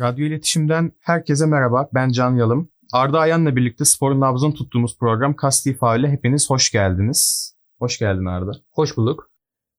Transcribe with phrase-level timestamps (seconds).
[0.00, 1.88] Radyo İletişim'den herkese merhaba.
[1.94, 2.68] Ben Can Yalım.
[2.92, 7.52] Arda Ayan'la birlikte sporun nabzını tuttuğumuz program Kasti ile hepiniz hoş geldiniz.
[7.78, 8.52] Hoş geldin Arda.
[8.70, 9.30] Hoş bulduk.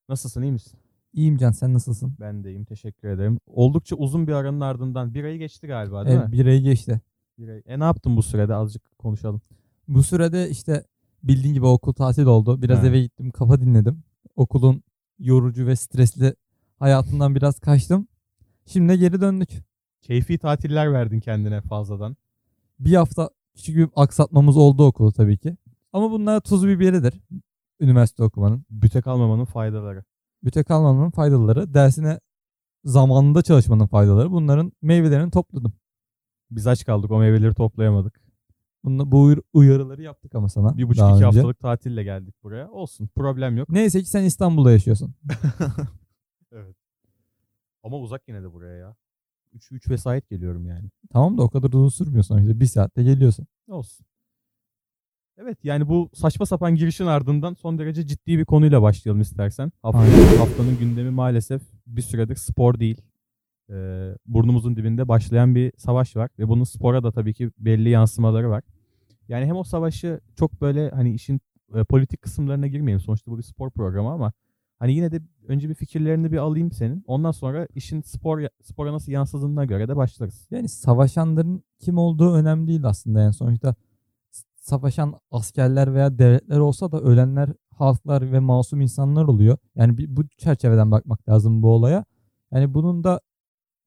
[0.09, 0.79] Nasılsın, iyi misin?
[1.13, 2.16] İyiyim Can, sen nasılsın?
[2.20, 3.39] Ben de iyiyim, teşekkür ederim.
[3.47, 6.33] Oldukça uzun bir aranın ardından bir ayı geçti galiba değil evet, mi?
[6.33, 7.01] bir ayı geçti.
[7.38, 7.61] Bir ay.
[7.65, 8.55] E ne yaptın bu sürede?
[8.55, 9.41] Azıcık konuşalım.
[9.88, 10.83] Bu sürede işte
[11.23, 12.61] bildiğin gibi okul tatil oldu.
[12.61, 12.88] Biraz He.
[12.88, 14.03] eve gittim, kafa dinledim.
[14.36, 14.83] Okulun
[15.20, 16.36] yorucu ve stresli
[16.80, 18.08] hayatından biraz kaçtım.
[18.66, 19.69] Şimdi geri döndük.
[20.02, 22.17] Keyfi tatiller verdin kendine fazladan.
[22.80, 25.58] Bir hafta küçük bir aksatmamız oldu okulu tabii ki.
[25.94, 27.13] Ama bunlar tuz biberidir
[27.80, 28.66] üniversite okumanın.
[28.70, 30.03] Büte kalmamanın faydaları.
[30.44, 32.20] Büte kalmanın faydaları, dersine
[32.84, 34.31] zamanında çalışmanın faydaları.
[34.31, 35.73] Bunların meyvelerini topladım.
[36.52, 38.22] Biz aç kaldık, o meyveleri toplayamadık.
[38.84, 40.77] Bunla, bu uyar- uyarıları yaptık ama sana.
[40.77, 41.25] Bir buçuk iki önce.
[41.25, 42.70] haftalık tatille geldik buraya.
[42.72, 43.70] Olsun, problem yok.
[43.70, 45.16] Neyse ki sen İstanbul'da yaşıyorsun.
[46.52, 46.75] evet.
[47.83, 48.95] Ama uzak yine de buraya ya.
[49.53, 50.89] 3 3 vesait geliyorum yani.
[51.11, 52.59] Tamam da o kadar uzun sürmüyor sonuçta.
[52.59, 53.47] Bir saatte geliyorsun.
[53.67, 54.05] Olsun.
[55.38, 59.72] Evet yani bu saçma sapan girişin ardından son derece ciddi bir konuyla başlayalım istersen.
[59.81, 63.02] Haftanın, haftanın gündemi maalesef bir süredir spor değil.
[63.70, 68.50] Ee, burnumuzun dibinde başlayan bir savaş var ve bunun spora da tabii ki belli yansımaları
[68.50, 68.64] var.
[69.27, 71.42] Yani hem o savaşı çok böyle hani işin
[71.75, 73.00] e, politik kısımlarına girmeyeyim.
[73.00, 74.33] Sonuçta bu bir spor programı ama
[74.80, 77.03] hani yine de önce bir fikirlerini bir alayım senin.
[77.08, 80.47] Ondan sonra işin spor spora nasıl yansıdığına göre de başlarız.
[80.52, 83.21] Yani savaşanların kim olduğu önemli değil aslında.
[83.21, 83.75] Yani sonuçta
[84.55, 89.58] savaşan askerler veya devletler olsa da ölenler halklar ve masum insanlar oluyor.
[89.75, 92.05] Yani bir, bu çerçeveden bakmak lazım bu olaya.
[92.52, 93.19] Yani bunun da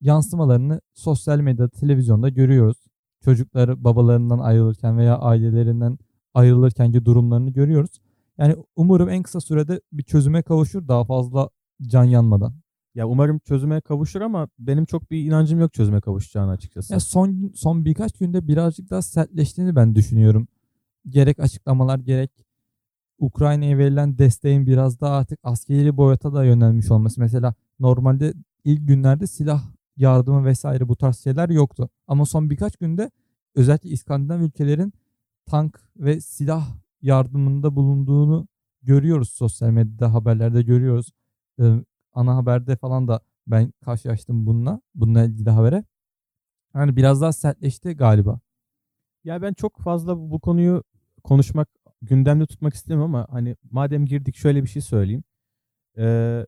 [0.01, 2.77] yansımalarını sosyal medyada, televizyonda görüyoruz.
[3.23, 5.97] Çocukları babalarından ayrılırken veya ailelerinden
[6.33, 7.99] ayrılırkenki durumlarını görüyoruz.
[8.37, 11.49] Yani umarım en kısa sürede bir çözüme kavuşur daha fazla
[11.81, 12.53] can yanmadan.
[12.95, 16.93] Ya umarım çözüme kavuşur ama benim çok bir inancım yok çözüme kavuşacağına açıkçası.
[16.93, 20.47] Ya son son birkaç günde birazcık daha sertleştiğini ben düşünüyorum.
[21.09, 22.45] Gerek açıklamalar gerek
[23.19, 27.21] Ukrayna'ya verilen desteğin biraz daha artık askeri boyuta da yönelmiş olması.
[27.21, 29.63] Mesela normalde ilk günlerde silah
[29.97, 31.89] yardımı vesaire bu tarz şeyler yoktu.
[32.07, 33.11] Ama son birkaç günde
[33.55, 34.93] özellikle İskandinav ülkelerin
[35.45, 38.47] tank ve silah yardımında bulunduğunu
[38.81, 41.11] görüyoruz sosyal medyada haberlerde görüyoruz.
[41.59, 41.83] Ee,
[42.13, 44.81] ana haberde falan da ben karşılaştım bununla.
[44.95, 45.83] Bununla ilgili habere.
[46.75, 48.39] Yani biraz daha sertleşti galiba.
[49.23, 50.83] Ya ben çok fazla bu konuyu
[51.23, 51.69] konuşmak,
[52.01, 55.23] gündemde tutmak istemiyorum ama hani madem girdik şöyle bir şey söyleyeyim.
[55.97, 56.45] Ee,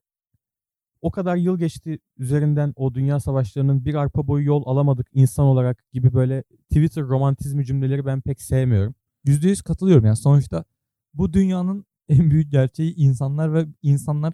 [1.01, 5.83] o kadar yıl geçti üzerinden o dünya savaşlarının bir arpa boyu yol alamadık insan olarak
[5.93, 8.95] gibi böyle Twitter romantizmi cümleleri ben pek sevmiyorum.
[9.25, 10.65] %100 katılıyorum yani sonuçta
[11.13, 14.33] bu dünyanın en büyük gerçeği insanlar ve insanlar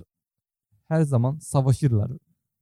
[0.88, 2.12] her zaman savaşırlar.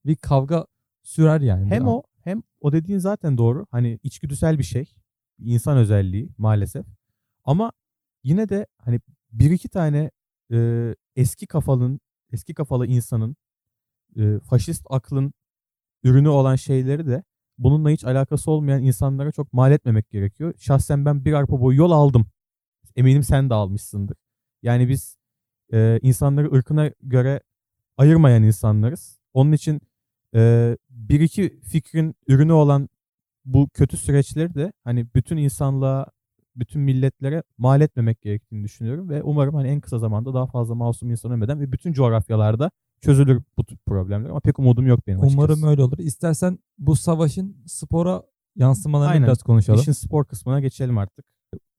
[0.06, 0.66] Bir kavga
[1.04, 1.70] sürer yani.
[1.70, 3.68] Hem o hem o dediğin zaten doğru.
[3.72, 4.94] Hani içgüdüsel bir şey.
[5.40, 6.86] insan özelliği maalesef.
[7.44, 7.72] Ama
[8.24, 9.00] yine de hani
[9.32, 10.12] bir iki tane
[10.52, 12.00] e, eski kafalın,
[12.32, 13.36] eski kafalı insanın
[14.16, 15.34] e, faşist aklın
[16.04, 17.24] ürünü olan şeyleri de
[17.60, 20.54] bununla hiç alakası olmayan insanlara çok mal etmemek gerekiyor.
[20.58, 22.26] Şahsen ben bir arpa boyu yol aldım.
[22.96, 24.18] Eminim sen de almışsındır.
[24.64, 25.18] Yani biz
[25.74, 27.42] e, insanları ırkına göre
[27.98, 29.20] ayırmayan insanlarız.
[29.34, 29.82] Onun için
[30.36, 32.90] e, bir iki fikrin ürünü olan
[33.46, 36.06] bu kötü süreçleri de hani bütün insanlığa,
[36.56, 41.12] bütün milletlere mal etmemek gerektiğini düşünüyorum ve umarım hani en kısa zamanda daha fazla masum
[41.12, 42.72] insan ölmeden ve bütün coğrafyalarda
[43.02, 45.38] çözülür bu problemler ama pek umudum yok benim açıkçası.
[45.38, 45.98] Umarım öyle olur.
[45.98, 48.24] İstersen bu savaşın spora
[48.56, 49.28] yansımalarını Aynen.
[49.28, 49.80] biraz konuşalım.
[49.80, 51.26] İşin spor kısmına geçelim artık.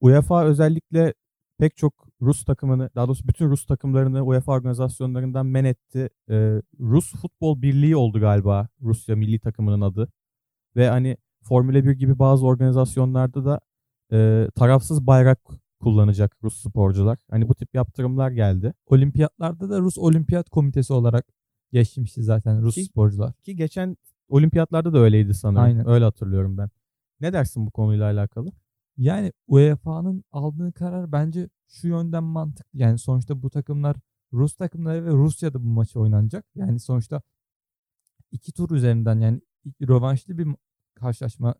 [0.01, 1.13] UEFA özellikle
[1.57, 6.09] pek çok Rus takımını, daha doğrusu bütün Rus takımlarını UEFA organizasyonlarından men etti.
[6.29, 10.11] Ee, Rus Futbol Birliği oldu galiba Rusya milli takımının adı.
[10.75, 13.59] Ve hani Formula 1 gibi bazı organizasyonlarda da
[14.13, 15.39] e, tarafsız bayrak
[15.81, 17.17] kullanacak Rus sporcular.
[17.29, 18.73] Hani bu tip yaptırımlar geldi.
[18.85, 21.25] Olimpiyatlarda da Rus Olimpiyat Komitesi olarak
[21.71, 23.33] geçmişti zaten Rus Ki- sporcular.
[23.33, 23.97] Ki geçen
[24.29, 25.63] olimpiyatlarda da öyleydi sanırım.
[25.63, 25.89] Aynen.
[25.89, 26.69] Öyle hatırlıyorum ben.
[27.19, 28.51] Ne dersin bu konuyla alakalı?
[28.97, 32.79] Yani UEFA'nın aldığı karar bence şu yönden mantıklı.
[32.79, 33.97] Yani sonuçta bu takımlar
[34.33, 36.45] Rus takımları ve Rusya'da bu maçı oynanacak.
[36.55, 37.21] Yani sonuçta
[38.31, 39.41] iki tur üzerinden yani
[39.81, 40.47] rövanşlı bir
[40.95, 41.55] karşılaşma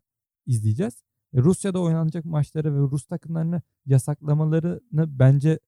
[0.46, 1.02] izleyeceğiz.
[1.34, 5.58] E, Rusya'da oynanacak maçları ve Rus takımlarını yasaklamalarını bence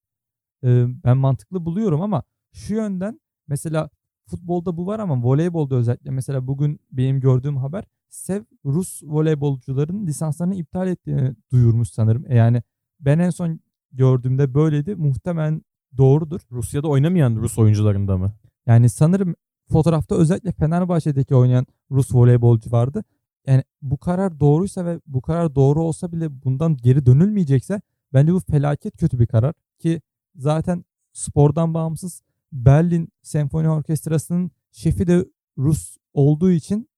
[0.65, 2.23] e, ben mantıklı buluyorum ama
[2.53, 3.91] şu yönden mesela
[4.27, 10.55] futbolda bu var ama voleybolda özellikle mesela bugün benim gördüğüm haber Sev Rus voleybolcuların lisanslarını
[10.55, 12.25] iptal ettiğini duyurmuş sanırım.
[12.29, 12.63] E yani
[13.01, 13.61] ben en son
[13.93, 14.95] gördüğümde böyleydi.
[14.95, 15.63] Muhtemelen
[15.97, 16.41] doğrudur.
[16.53, 18.33] Rusya'da oynamayan Rus oyuncularında mı?
[18.67, 19.35] Yani sanırım
[19.73, 23.05] fotoğrafta özellikle Fenerbahçe'deki oynayan Rus voleybolcu vardı.
[23.47, 27.81] Yani bu karar doğruysa ve bu karar doğru olsa bile bundan geri dönülmeyecekse
[28.13, 30.03] bence bu felaket kötü bir karar ki
[30.35, 35.25] zaten spordan bağımsız Berlin Senfoni Orkestrası'nın şefi de
[35.59, 36.89] Rus olduğu için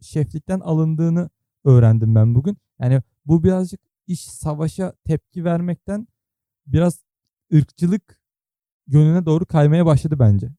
[0.00, 1.30] şeflikten alındığını
[1.64, 2.56] öğrendim ben bugün.
[2.80, 6.08] Yani bu birazcık iş savaşa tepki vermekten
[6.66, 7.04] biraz
[7.54, 8.20] ırkçılık
[8.86, 10.50] yönüne doğru kaymaya başladı bence.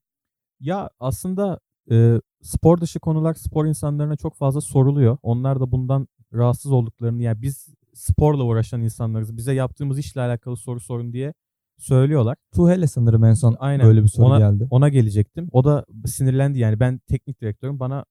[0.60, 1.60] Ya aslında
[1.90, 5.18] e, spor dışı konular spor insanlarına çok fazla soruluyor.
[5.22, 9.36] Onlar da bundan rahatsız olduklarını yani biz sporla uğraşan insanlarız.
[9.36, 11.34] Bize yaptığımız işle alakalı soru sorun diye
[11.78, 12.36] söylüyorlar.
[12.54, 13.86] Tuhel'e sanırım en son Aynen.
[13.86, 14.66] böyle bir soru ona, geldi.
[14.70, 15.48] Ona gelecektim.
[15.52, 18.04] O da sinirlendi yani ben teknik direktörüm bana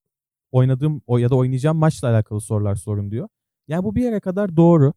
[0.52, 3.28] oynadığım o ya da oynayacağım maçla alakalı sorular sorun diyor.
[3.68, 4.92] Yani bu bir yere kadar doğru.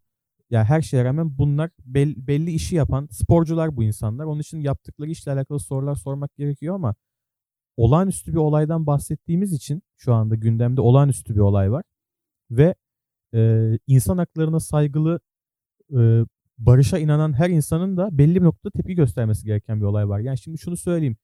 [0.49, 4.25] Ya her şeye rağmen bunlar bel- belli işi yapan sporcular bu insanlar.
[4.25, 6.95] Onun için yaptıkları işle alakalı sorular sormak gerekiyor ama
[7.77, 11.83] olağanüstü bir olaydan bahsettiğimiz için şu anda gündemde olağanüstü bir olay var.
[12.51, 12.75] Ve
[13.33, 15.19] e, insan haklarına saygılı
[15.97, 16.25] e,
[16.57, 20.19] barışa inanan her insanın da belli bir noktada tepki göstermesi gereken bir olay var.
[20.19, 21.17] Yani şimdi şunu söyleyeyim.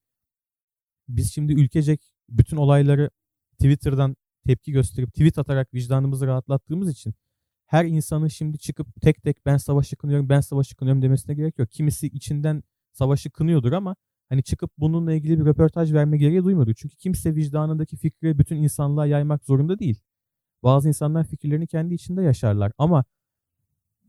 [1.07, 3.09] Biz şimdi ülkecek bütün olayları
[3.51, 4.15] Twitter'dan
[4.47, 7.13] tepki gösterip tweet atarak vicdanımızı rahatlattığımız için
[7.65, 11.71] her insanın şimdi çıkıp tek tek ben savaşı kınıyorum, ben savaşı kınıyorum demesine gerek yok.
[11.71, 13.95] Kimisi içinden savaşı kınıyordur ama
[14.29, 16.73] hani çıkıp bununla ilgili bir röportaj verme gereği duymadı.
[16.77, 20.01] Çünkü kimse vicdanındaki fikri bütün insanlığa yaymak zorunda değil.
[20.63, 23.05] Bazı insanlar fikirlerini kendi içinde yaşarlar ama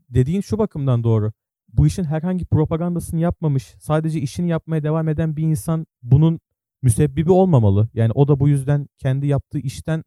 [0.09, 1.31] dediğin şu bakımdan doğru.
[1.73, 6.39] Bu işin herhangi propagandasını yapmamış, sadece işini yapmaya devam eden bir insan bunun
[6.81, 7.89] müsebbibi olmamalı.
[7.93, 10.03] Yani o da bu yüzden kendi yaptığı işten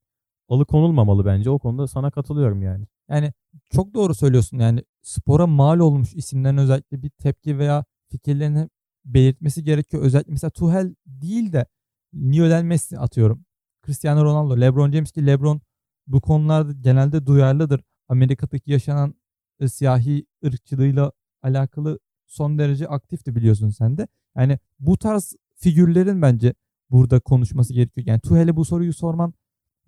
[0.48, 1.50] alıkonulmamalı bence.
[1.50, 2.86] O konuda sana katılıyorum yani.
[3.08, 3.32] Yani
[3.70, 4.58] çok doğru söylüyorsun.
[4.58, 8.68] Yani spora mal olmuş isimlerin özellikle bir tepki veya fikirlerini
[9.04, 10.02] belirtmesi gerekiyor.
[10.02, 11.66] Özellikle mesela Tuhel değil de
[12.14, 13.44] Lionel Messi atıyorum.
[13.86, 15.60] Cristiano Ronaldo, LeBron James ki LeBron
[16.06, 17.80] bu konularda genelde duyarlıdır.
[18.08, 19.14] Amerika'daki yaşanan
[19.60, 21.12] e, siyahi ırkçılığıyla
[21.42, 24.08] alakalı son derece aktifti biliyorsun sen de.
[24.36, 26.54] Yani bu tarz figürlerin bence
[26.90, 28.06] burada konuşması gerekiyor.
[28.06, 29.34] Yani Tuhel'e bu soruyu sorman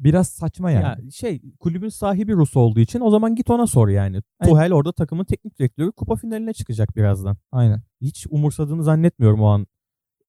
[0.00, 1.04] biraz saçma yani.
[1.04, 4.22] Ya şey kulübün sahibi Rus olduğu için o zaman git ona sor yani.
[4.40, 4.52] Aynen.
[4.52, 7.37] Tuhel orada takımın teknik direktörü kupa finaline çıkacak birazdan.
[7.52, 7.82] Aynen.
[8.00, 9.66] Hiç umursadığını zannetmiyorum o an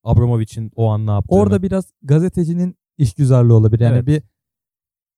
[0.04, 1.40] Abramovich'in o an ne yaptığını.
[1.40, 3.84] Orada biraz gazetecinin işgüzarlığı olabilir.
[3.84, 4.08] Yani Evet.
[4.08, 4.22] bir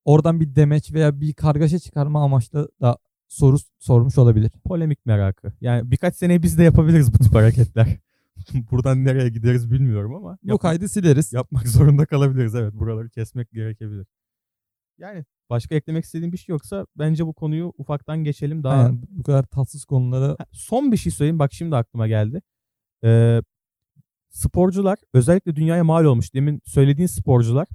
[0.06, 2.98] oradan bir demeç veya bir kargaşa çıkarma amaçlı da
[3.28, 4.52] soru sormuş olabilir.
[4.64, 5.54] polemik merakı.
[5.62, 7.88] Yani birkaç sene biz de yapabiliriz bu tip hareketler.
[8.72, 11.34] Buradan nereye gideriz bilmiyorum ama Bu yap- kaydı sileriz.
[11.34, 12.56] yapmak zorunda kalabiliriz.
[12.56, 14.08] Evet buraları kesmek gerekebilir.
[15.00, 18.64] Yani başka eklemek istediğim bir şey yoksa bence bu konuyu ufaktan geçelim.
[18.64, 21.40] Daha Aynen, bu kadar tatsız konulara Ha, Son bir şey söyleyeyim.
[21.40, 22.42] Bak şimdi aklıma geldi.
[23.04, 23.42] Ee,
[24.30, 26.34] sporcular özellikle dünyaya mal olmuş.
[26.34, 27.68] Demin söylediğin sporcular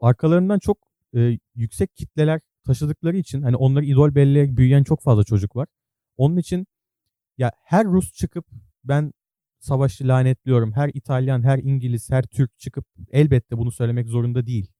[0.00, 0.78] arkalarından çok
[1.16, 5.68] e, yüksek kitleler taşıdıkları için hani onları idol belleyerek büyüyen çok fazla çocuk var.
[6.16, 6.66] Onun için
[7.38, 8.46] ya her Rus çıkıp
[8.84, 9.12] ben
[9.58, 10.72] savaşı lanetliyorum.
[10.72, 14.72] Her İtalyan, her İngiliz, her Türk çıkıp elbette bunu söylemek zorunda değil.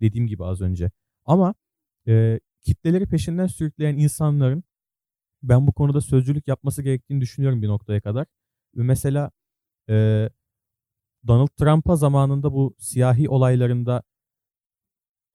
[0.00, 0.90] Dediğim gibi az önce.
[1.24, 1.54] Ama
[2.08, 4.64] e, kitleleri peşinden sürükleyen insanların
[5.42, 8.26] ben bu konuda sözcülük yapması gerektiğini düşünüyorum bir noktaya kadar.
[8.74, 9.30] Mesela
[9.88, 10.28] e,
[11.26, 14.02] Donald Trump'a zamanında bu siyahi olaylarında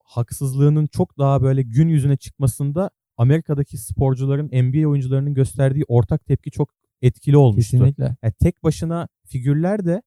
[0.04, 6.70] haksızlığının çok daha böyle gün yüzüne çıkmasında Amerika'daki sporcuların, NBA oyuncularının gösterdiği ortak tepki çok
[7.02, 7.70] etkili olmuştu.
[7.70, 8.16] kesinlikle.
[8.22, 10.02] Yani tek başına figürler de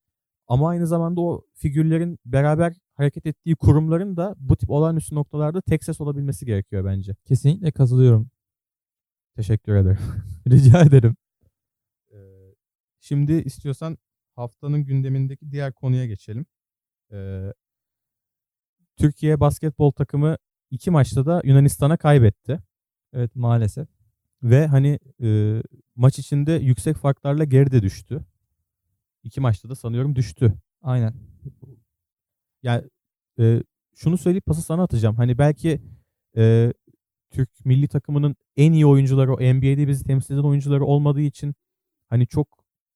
[0.47, 5.83] ama aynı zamanda o figürlerin beraber hareket ettiği kurumların da bu tip olağanüstü noktalarda tek
[5.83, 7.15] ses olabilmesi gerekiyor bence.
[7.25, 8.29] Kesinlikle katılıyorum.
[9.35, 9.99] Teşekkür ederim.
[10.49, 11.15] Rica ederim.
[12.13, 12.17] Ee,
[12.99, 13.97] Şimdi istiyorsan
[14.35, 16.45] haftanın gündemindeki diğer konuya geçelim.
[17.11, 17.53] Ee,
[18.97, 20.37] Türkiye basketbol takımı
[20.71, 22.59] iki maçta da Yunanistan'a kaybetti.
[23.13, 23.87] Evet maalesef.
[24.43, 25.61] Ve hani e,
[25.95, 28.25] maç içinde yüksek farklarla geride düştü.
[29.25, 30.53] İki maçta da sanıyorum düştü.
[30.81, 31.13] Aynen.
[32.63, 32.83] Yani
[33.39, 33.63] e,
[33.95, 35.15] şunu söyleyip pası sana atacağım.
[35.15, 35.81] Hani belki
[36.37, 36.73] e,
[37.31, 41.55] Türk milli takımının en iyi oyuncuları, o NBA'de bizi temsil eden oyuncuları olmadığı için
[42.09, 42.47] hani çok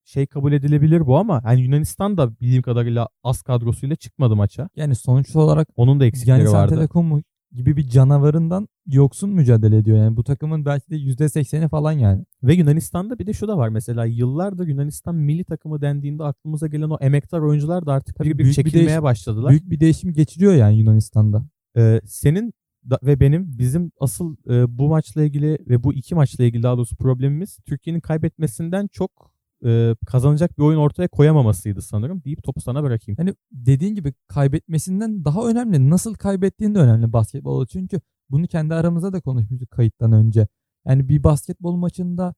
[0.04, 4.68] şey kabul edilebilir bu ama hani Yunanistan da bildiğim kadarıyla az kadrosuyla çıkmadı maça.
[4.76, 6.74] Yani sonuç olarak Onun da eksikleri Giannis vardı.
[6.74, 7.22] Antetokounmpo
[7.52, 9.98] gibi bir canavarından yoksun mücadele ediyor.
[9.98, 12.24] Yani bu takımın belki de %80'i falan yani.
[12.42, 16.90] Ve Yunanistan'da bir de şu da var mesela yıllardır Yunanistan milli takımı dendiğinde aklımıza gelen
[16.90, 19.50] o emektar oyuncular da artık bir bir büyük bir çekilmeye değiş- başladılar.
[19.50, 21.44] Büyük bir değişim geçiriyor yani Yunanistan'da.
[21.76, 22.52] Ee, senin
[22.90, 26.76] da- ve benim bizim asıl e, bu maçla ilgili ve bu iki maçla ilgili daha
[26.76, 29.29] doğrusu problemimiz Türkiye'nin kaybetmesinden çok
[29.64, 33.16] e, kazanacak bir oyun ortaya koyamamasıydı sanırım deyip topu sana bırakayım.
[33.16, 35.90] Hani dediğin gibi kaybetmesinden daha önemli.
[35.90, 37.66] Nasıl kaybettiğin de önemli basketbolda.
[37.66, 38.00] Çünkü
[38.30, 40.48] bunu kendi aramızda da konuşmuştuk kayıttan önce.
[40.86, 42.34] Yani bir basketbol maçında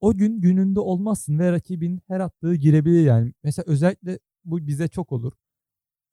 [0.00, 3.32] o gün gününde olmazsın ve rakibin her attığı girebilir yani.
[3.44, 5.32] Mesela özellikle bu bize çok olur.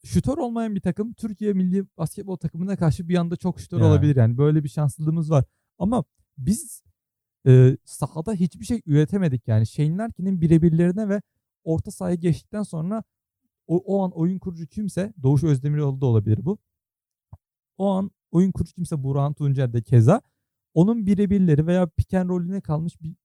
[0.04, 3.86] Şutör olmayan bir takım Türkiye milli basketbol takımına karşı bir anda çok şutör Ya.
[3.86, 4.38] olabilir yani.
[4.38, 5.46] Böyle bir şanslılığımız var.
[5.78, 6.04] Ama
[6.38, 6.84] biz
[7.48, 9.68] e, sahada hiçbir şey üretemedik yani.
[9.68, 11.22] Shane Larkin'in birebirlerine ve
[11.64, 13.04] orta sahaya geçtikten sonra
[13.68, 16.58] o, o an oyun kurucu kimse Doğuş Özdemiroğlu da olabilir bu.
[17.78, 20.22] O an oyun kurucu kimse Burhan Tuncer de keza
[20.74, 23.16] onun birebirleri veya pick and roll'üne kalmış bir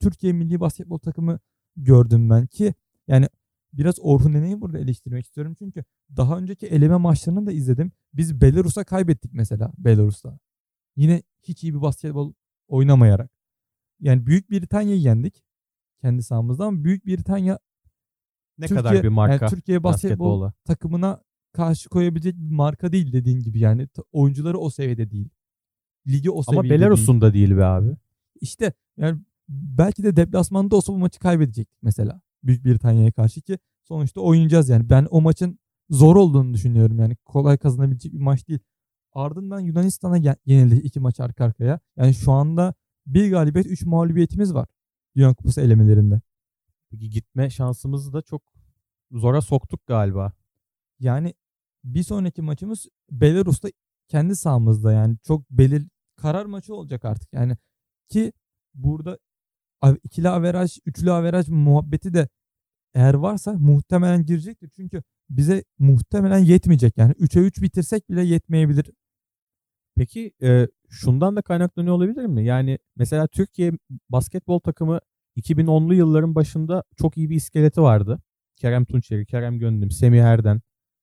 [0.00, 1.38] Türkiye milli basketbol takımı
[1.76, 2.74] gördüm ben ki
[3.08, 3.28] yani
[3.72, 5.84] biraz Orhun Ene'yi burada eleştirmek istiyorum çünkü
[6.16, 7.92] daha önceki eleme maçlarını da izledim.
[8.14, 10.38] Biz Belarus'a kaybettik mesela Belarus'ta.
[10.96, 12.32] Yine hiç iyi bir basketbol
[12.68, 13.30] oynamayarak.
[14.00, 15.42] Yani Büyük Britanya'yı yendik
[16.00, 17.58] kendi sahamızda ama Büyük Britanya
[18.58, 20.52] Ne Türkiye- kadar bir marka yani Türkiye basketbol basketbola.
[20.64, 25.28] takımına karşı koyabilecek bir marka değil dediğin gibi yani Ta- oyuncuları o seviyede değil.
[26.06, 26.80] Ligi o Ama seviyede değil.
[26.80, 27.96] Belarus'un da değil be abi.
[28.40, 32.20] İşte yani belki de deplasmanda olsa bu maçı kaybedecek mesela.
[32.42, 34.90] Büyük Britanya'ya karşı ki sonuçta oynayacağız yani.
[34.90, 35.58] Ben o maçın
[35.90, 37.16] zor olduğunu düşünüyorum yani.
[37.24, 38.60] Kolay kazanabilecek bir maç değil.
[39.12, 41.80] Ardından Yunanistan'a ye- yenildi iki maç arka arkaya.
[41.96, 42.74] Yani şu anda
[43.06, 44.68] bir galibiyet, üç mağlubiyetimiz var.
[45.16, 46.20] Dünya Kupası elemelerinde.
[46.90, 48.42] Peki gitme şansımızı da çok
[49.10, 50.32] zora soktuk galiba.
[51.00, 51.34] Yani
[51.84, 53.68] bir sonraki maçımız Belarus'ta
[54.08, 57.56] kendi sahamızda yani çok belir karar maçı olacak artık yani
[58.08, 58.32] ki
[58.74, 59.18] burada
[60.04, 62.28] ikili averaj, üçlü averaj muhabbeti de
[62.94, 64.70] eğer varsa muhtemelen girecektir.
[64.76, 68.90] Çünkü bize muhtemelen yetmeyecek yani 3'e 3 bitirsek bile yetmeyebilir.
[70.00, 72.44] Peki e, şundan da kaynaklanıyor olabilir mi?
[72.44, 73.72] Yani mesela Türkiye
[74.08, 75.00] basketbol takımı
[75.36, 78.22] 2010'lu yılların başında çok iyi bir iskeleti vardı.
[78.56, 80.60] Kerem Tunçeri, Kerem Gönlüm, Semih Erden.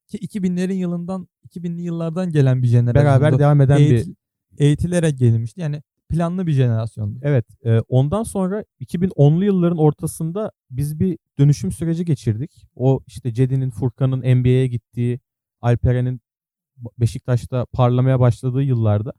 [0.08, 3.06] Ki 2000'lerin yılından 2000'li yıllardan gelen bir jenerasyon.
[3.06, 4.16] Beraber devam eden bir Eğitil-
[4.58, 5.62] eğitilerek gelinmişti.
[5.62, 7.20] Yani planlı bir jenerasyondu.
[7.22, 7.46] Evet.
[7.66, 12.68] e, ondan sonra 2010'lu yılların ortasında biz bir dönüşüm süreci geçirdik.
[12.76, 15.20] O işte Cedi'nin, Furkan'ın NBA'ye gittiği,
[15.62, 16.22] Alperen'in
[17.00, 19.14] Beşiktaş'ta parlamaya başladığı yıllarda.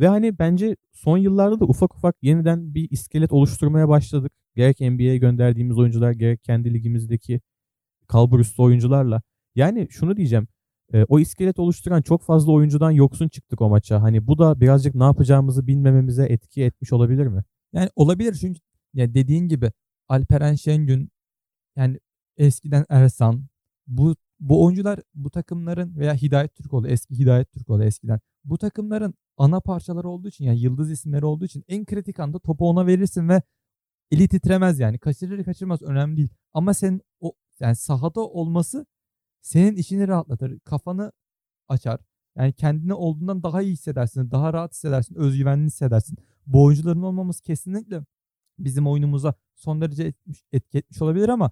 [0.00, 4.32] Ve hani bence son yıllarda da ufak ufak yeniden bir iskelet oluşturmaya başladık.
[4.56, 7.40] Gerek NBA'ye gönderdiğimiz oyuncular, gerek kendi ligimizdeki
[8.08, 9.22] kalburüstü oyuncularla.
[9.54, 10.48] Yani şunu diyeceğim.
[10.92, 14.02] e, o iskelet oluşturan çok fazla oyuncudan yoksun çıktık o maça.
[14.02, 17.44] Hani bu da birazcık ne yapacağımızı bilmememize etki etmiş olabilir mi?
[17.72, 18.60] Yani olabilir çünkü
[18.94, 19.72] ya dediğin gibi
[20.08, 21.10] Alperen Şengün
[21.76, 22.00] yani
[22.36, 23.46] eskiden Ersan
[23.86, 28.20] bu bu oyuncular bu takımların veya Hidayet Türkoğlu eski Hidayet Türkoğlu eskiden.
[28.44, 32.68] Bu takımların ana parçaları olduğu için yani yıldız isimleri olduğu için en kritik anda topu
[32.68, 33.42] ona verirsin ve
[34.10, 34.98] eli titremez yani.
[34.98, 36.28] Kaçırır kaçırmaz önemli değil.
[36.52, 38.86] Ama senin o yani sahada olması
[39.40, 41.12] senin işini rahatlatır kafanı
[41.68, 42.00] açar.
[42.36, 46.18] Yani kendini olduğundan daha iyi hissedersin daha rahat hissedersin özgüvenli hissedersin.
[46.46, 48.04] Bu oyuncuların olmaması kesinlikle
[48.58, 51.50] bizim oyunumuza son derece etmiş, etki etmiş olabilir ama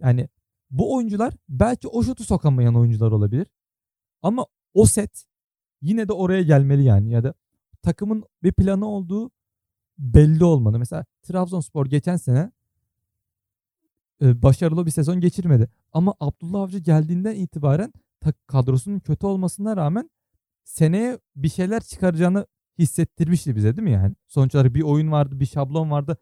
[0.00, 0.28] yani
[0.78, 3.46] bu oyuncular belki o şutu sokamayan oyuncular olabilir.
[4.22, 5.24] Ama o set
[5.80, 7.34] yine de oraya gelmeli yani ya da
[7.82, 9.30] takımın bir planı olduğu
[9.98, 10.78] belli olmalı.
[10.78, 12.52] Mesela Trabzonspor geçen sene
[14.22, 15.70] e, başarılı bir sezon geçirmedi.
[15.92, 17.92] Ama Abdullah Avcı geldiğinden itibaren
[18.46, 20.10] kadrosunun kötü olmasına rağmen
[20.64, 22.46] seneye bir şeyler çıkaracağını
[22.78, 24.14] hissettirmişti bize değil mi yani?
[24.26, 26.16] Sonuç olarak bir oyun vardı, bir şablon vardı.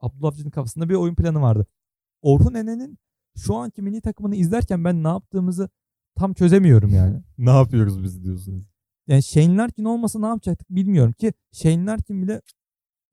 [0.00, 1.66] Abdullah Avcı'nın kafasında bir oyun planı vardı.
[2.22, 2.98] Orhun Ene'nin
[3.36, 5.68] şu anki milli takımını izlerken ben ne yaptığımızı
[6.18, 7.22] tam çözemiyorum yani.
[7.38, 8.62] Ne yapıyoruz biz diyorsunuz?
[9.08, 12.40] Yani Shane Larkin olmasa ne yapacaktık bilmiyorum ki Shane Larkin bile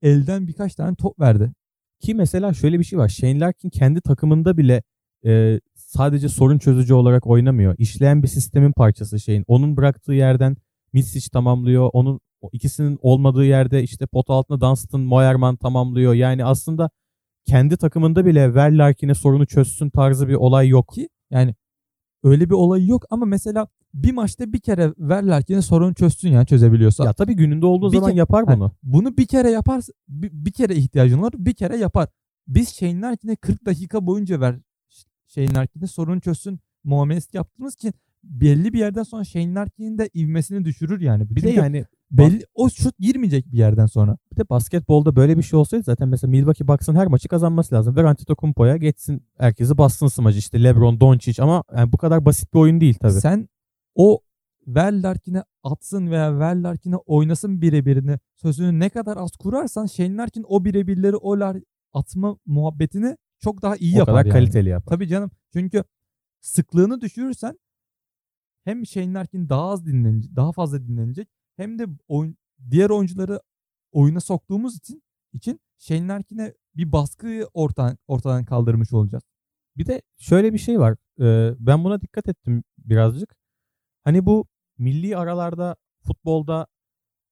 [0.02, 1.52] elden birkaç tane top verdi.
[2.00, 3.08] Ki mesela şöyle bir şey var.
[3.08, 4.82] Shane Larkin kendi takımında bile
[5.24, 7.74] e, sadece sorun çözücü olarak oynamıyor.
[7.78, 9.44] İşleyen bir sistemin parçası Shane.
[9.46, 10.56] Onun bıraktığı yerden
[10.92, 11.90] Misic tamamlıyor.
[11.92, 16.14] Onun o ikisinin olmadığı yerde işte pot altında Dunstan, Moerman tamamlıyor.
[16.14, 16.90] Yani aslında
[17.44, 20.88] kendi takımında bile ver Larkin'e sorunu çözsün tarzı bir olay yok.
[20.88, 21.54] Ki yani
[22.22, 26.46] öyle bir olay yok ama mesela bir maçta bir kere ver Larkin'e sorun çözsün yani
[26.46, 27.04] çözebiliyorsa.
[27.04, 28.72] Ya tabii gününde olduğu Bir zaman ke- yapar Ha, bunu.
[28.82, 32.08] Bunu bir kere yapar, bir, bir kere ihtiyacın olur, bir kere yapar.
[32.48, 34.56] Biz Shane Larkin'e 40 dakika boyunca ver
[35.26, 37.92] Shane Larkin'e sorun çözsün muamelesi yaptığımız için
[38.24, 41.30] belli bir yerden sonra Shane Larkin'in de ivmesini düşürür yani.
[41.30, 44.16] Bir de Çünkü yani belli o şut girmeyecek bir yerden sonra.
[44.32, 47.96] bir de basketbolda böyle bir şey olsaydı zaten mesela Milwaukee Bucks'ın her maçı kazanması lazım.
[47.96, 52.58] Ver Antetokounmpo'ya geçsin herkesi bassın smacı işte LeBron, Doncic ama yani bu kadar basit bir
[52.58, 53.12] oyun değil tabii.
[53.12, 53.48] Sen
[53.94, 54.20] o
[54.66, 60.44] ver Larkin'e atsın veya ver Larkin'e oynasın birebirini sözünü ne kadar az kurarsan Shane Larkin
[60.48, 61.56] o birebirleri o lar
[61.92, 64.32] atma muhabbetini çok daha iyi o yapar kadar yani.
[64.32, 64.94] kaliteli yapar.
[64.96, 65.30] Tabii canım.
[65.52, 65.84] Çünkü
[66.40, 67.58] sıklığını düşürürsen
[68.64, 72.36] hem Shane Larkin daha az dinlenecek, daha fazla dinlenecek hem de oyun,
[72.70, 73.40] diğer oyuncuları
[73.92, 75.02] oyuna soktuğumuz için
[75.32, 79.24] için Shane Larkin'e bir baskıyı ortadan, ortadan kaldırmış olacağız.
[79.76, 80.96] Bir de şöyle bir şey var.
[81.20, 83.36] Ee, ben buna dikkat ettim birazcık.
[84.04, 84.46] Hani bu
[84.78, 85.76] milli aralarda
[86.06, 86.66] futbolda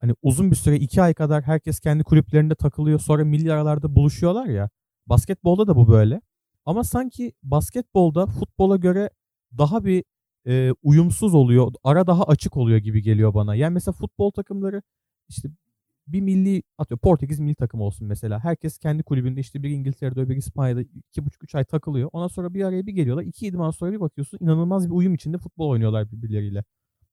[0.01, 3.01] hani uzun bir süre iki ay kadar herkes kendi kulüplerinde takılıyor.
[3.01, 4.71] Sonra milli aralarda buluşuyorlar ya.
[5.07, 6.21] Basketbolda da bu böyle.
[6.65, 9.11] Ama sanki basketbolda futbola göre
[9.59, 10.05] daha bir
[10.47, 11.73] e, uyumsuz oluyor.
[11.85, 13.55] Ara daha açık oluyor gibi geliyor bana.
[13.55, 14.83] Yani mesela futbol takımları
[15.29, 15.49] işte
[16.07, 18.45] bir milli atıyor Portekiz milli takım olsun mesela.
[18.45, 22.11] Herkes kendi kulübünde işte bir İngiltere'de bir İspanya'da iki buçuk üç ay takılıyor.
[22.13, 23.25] Ondan sonra bir araya bir geliyorlar.
[23.25, 26.65] İki idman sonra bir bakıyorsun inanılmaz bir uyum içinde futbol oynuyorlar birbirleriyle.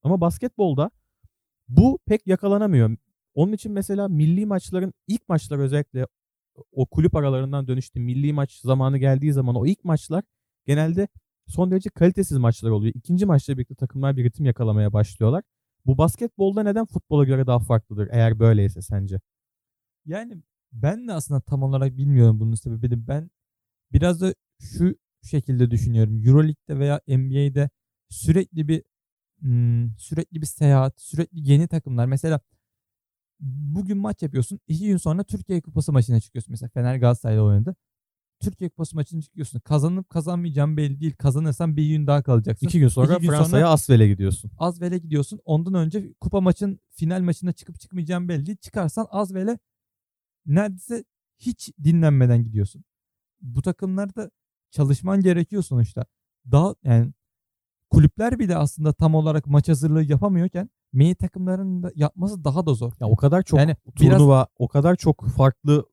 [0.03, 0.91] Ama basketbolda
[1.67, 2.97] bu pek yakalanamıyor.
[3.33, 6.07] Onun için mesela milli maçların ilk maçlar özellikle
[6.71, 7.99] o kulüp aralarından dönüştü.
[7.99, 10.23] Milli maç zamanı geldiği zaman o ilk maçlar
[10.65, 11.07] genelde
[11.47, 12.93] son derece kalitesiz maçlar oluyor.
[12.95, 15.43] İkinci maçla birlikte takımlar bir ritim yakalamaya başlıyorlar.
[15.85, 19.21] Bu basketbolda neden futbola göre daha farklıdır eğer böyleyse sence?
[20.05, 23.07] Yani ben de aslında tam olarak bilmiyorum bunun sebebini.
[23.07, 23.29] Ben
[23.93, 26.27] biraz da şu şekilde düşünüyorum.
[26.27, 27.69] Euroleague'de veya NBA'de
[28.09, 28.83] sürekli bir
[29.41, 32.05] hmm, sürekli bir seyahat, sürekli yeni takımlar.
[32.05, 32.39] Mesela
[33.39, 34.59] bugün maç yapıyorsun.
[34.67, 36.51] iki gün sonra Türkiye Kupası maçına çıkıyorsun.
[36.51, 37.75] Mesela Fener Galatasaray'la oynadı.
[38.39, 39.59] Türkiye Kupası maçına çıkıyorsun.
[39.59, 41.15] Kazanıp kazanmayacağım belli değil.
[41.15, 42.67] Kazanırsan bir gün daha kalacaksın.
[42.67, 44.51] İki gün sonra İki gün Fransa'ya sonra- Asvel'e gidiyorsun.
[44.57, 45.39] Azvel'e gidiyorsun.
[45.45, 48.57] Ondan önce kupa maçın final maçına çıkıp çıkmayacağım belli değil.
[48.61, 49.59] Çıkarsan Azvel'e
[50.45, 51.03] neredeyse
[51.39, 52.83] hiç dinlenmeden gidiyorsun.
[53.41, 54.31] Bu takımlarda
[54.71, 56.05] çalışman gerekiyor sonuçta.
[56.51, 57.13] Daha yani
[57.89, 62.93] kulüpler bile aslında tam olarak maç hazırlığı yapamıyorken milli takımların da yapması daha da zor.
[62.99, 65.85] Ya o kadar çok Yani biraz- turnuva, o kadar çok farklı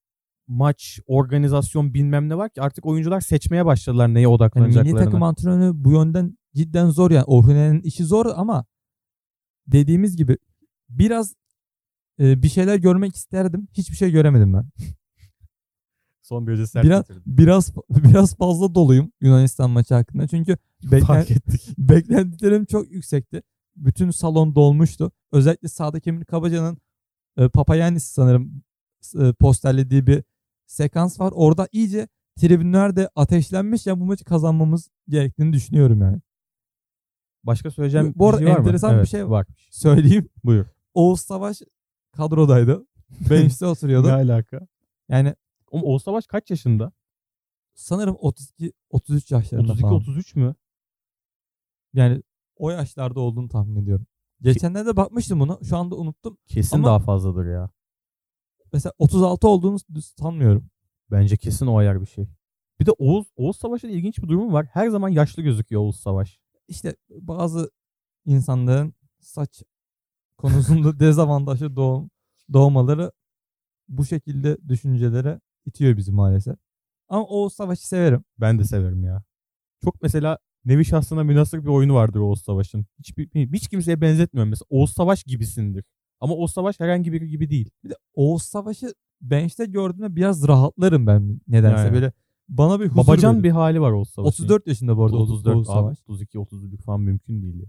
[0.49, 4.93] maç, organizasyon bilmem ne var ki artık oyuncular seçmeye başladılar neye Yani odaklanacaklarını.
[4.93, 7.25] milli takım antrenörü bu yönden cidden zor yani.
[7.25, 8.65] Orhunen'in işi zor ama
[9.67, 10.39] dediğimiz gibi
[10.89, 11.35] biraz
[12.21, 13.69] e, bir şeyler görmek isterdim.
[13.73, 14.65] Hiçbir şey göremedim ben.
[16.23, 20.27] Son derece sert Biraz biraz biraz fazla doluyum Yunanistan maçı hakkında.
[20.27, 21.27] Çünkü beklen,
[21.79, 23.43] beklentilerim çok yüksekti.
[23.77, 25.13] Bütün salon dolmuştu.
[25.33, 26.79] Özellikle sağdaki Emir Kabaca'nın
[27.37, 28.63] e, Papayannis sanırım
[29.21, 30.25] e, posterlediği bir
[30.75, 31.33] sekans var.
[31.35, 32.09] Orada iyice
[32.41, 33.87] tribünler de ateşlenmiş.
[33.87, 36.21] Yani bu maçı kazanmamız gerektiğini düşünüyorum yani.
[37.45, 38.65] Başka söyleyeceğim Bu arada bir şey var mı?
[38.65, 39.47] enteresan bir Evet, şey var.
[39.71, 40.29] Söyleyeyim.
[40.45, 40.67] Buyur.
[40.95, 41.63] Oğuz Savaş
[42.13, 42.87] kadrodaydı.
[43.31, 44.09] Bench'te oturuyordu.
[44.09, 44.61] alaka?
[45.09, 45.35] Yani
[45.71, 46.93] Oğlum Oğuz Savaş kaç yaşında?
[47.75, 49.95] sanırım 32 33 yaşlarında falan.
[50.01, 50.55] 32-33 mü?
[51.95, 52.23] Yani
[52.57, 54.07] o yaşlarda olduğunu tahmin ediyorum.
[54.41, 55.61] Geçenlerde bakmıştım bunu.
[55.69, 56.39] Şu anda unuttum.
[56.47, 57.71] Kesin Ama- daha fazladır ya.
[58.75, 59.79] Mesela 36 olduğunu
[60.19, 60.71] sanmıyorum.
[61.11, 62.29] Bence kesin o ayar bir şey.
[62.81, 64.67] Bir de Oğuz, Oğuz Savaş'ın ilginç bir durumu var.
[64.67, 66.39] Her zaman yaşlı gözüküyor Oğuz Savaş.
[66.69, 67.71] İşte bazı
[68.25, 69.63] insanların saç
[70.39, 72.11] konusunda dezavantajlı doğum,
[72.53, 73.13] doğmaları
[73.89, 76.57] bu şekilde düşüncelere itiyor bizi maalesef.
[77.09, 78.25] Ama Oğuz Savaş'ı severim.
[78.39, 79.25] Ben de severim ya.
[79.85, 82.87] Çok mesela nevi şahsına münasır bir oyunu vardır Oğuz Savaş'ın.
[82.99, 84.67] Hiçbir, hiç kimseye benzetmiyorum mesela.
[84.71, 85.85] Oğuz Savaş gibisindir.
[86.21, 87.71] Ama Oğuz Savaş herhangi biri gibi değil.
[87.85, 91.83] Bir de Oğuz Savaş'ı bench'te gördüğümde biraz rahatlarım ben nedense.
[91.83, 91.95] Yani.
[91.95, 92.13] Böyle
[92.49, 93.45] bana bir huzur Babacan verir.
[93.45, 94.45] bir hali var Oğuz Savaş'ın.
[94.45, 95.99] 34 yaşında bu arada Oğuz, 34, Oğuz Savaş.
[96.07, 97.69] 32, 31 falan mümkün değil ya.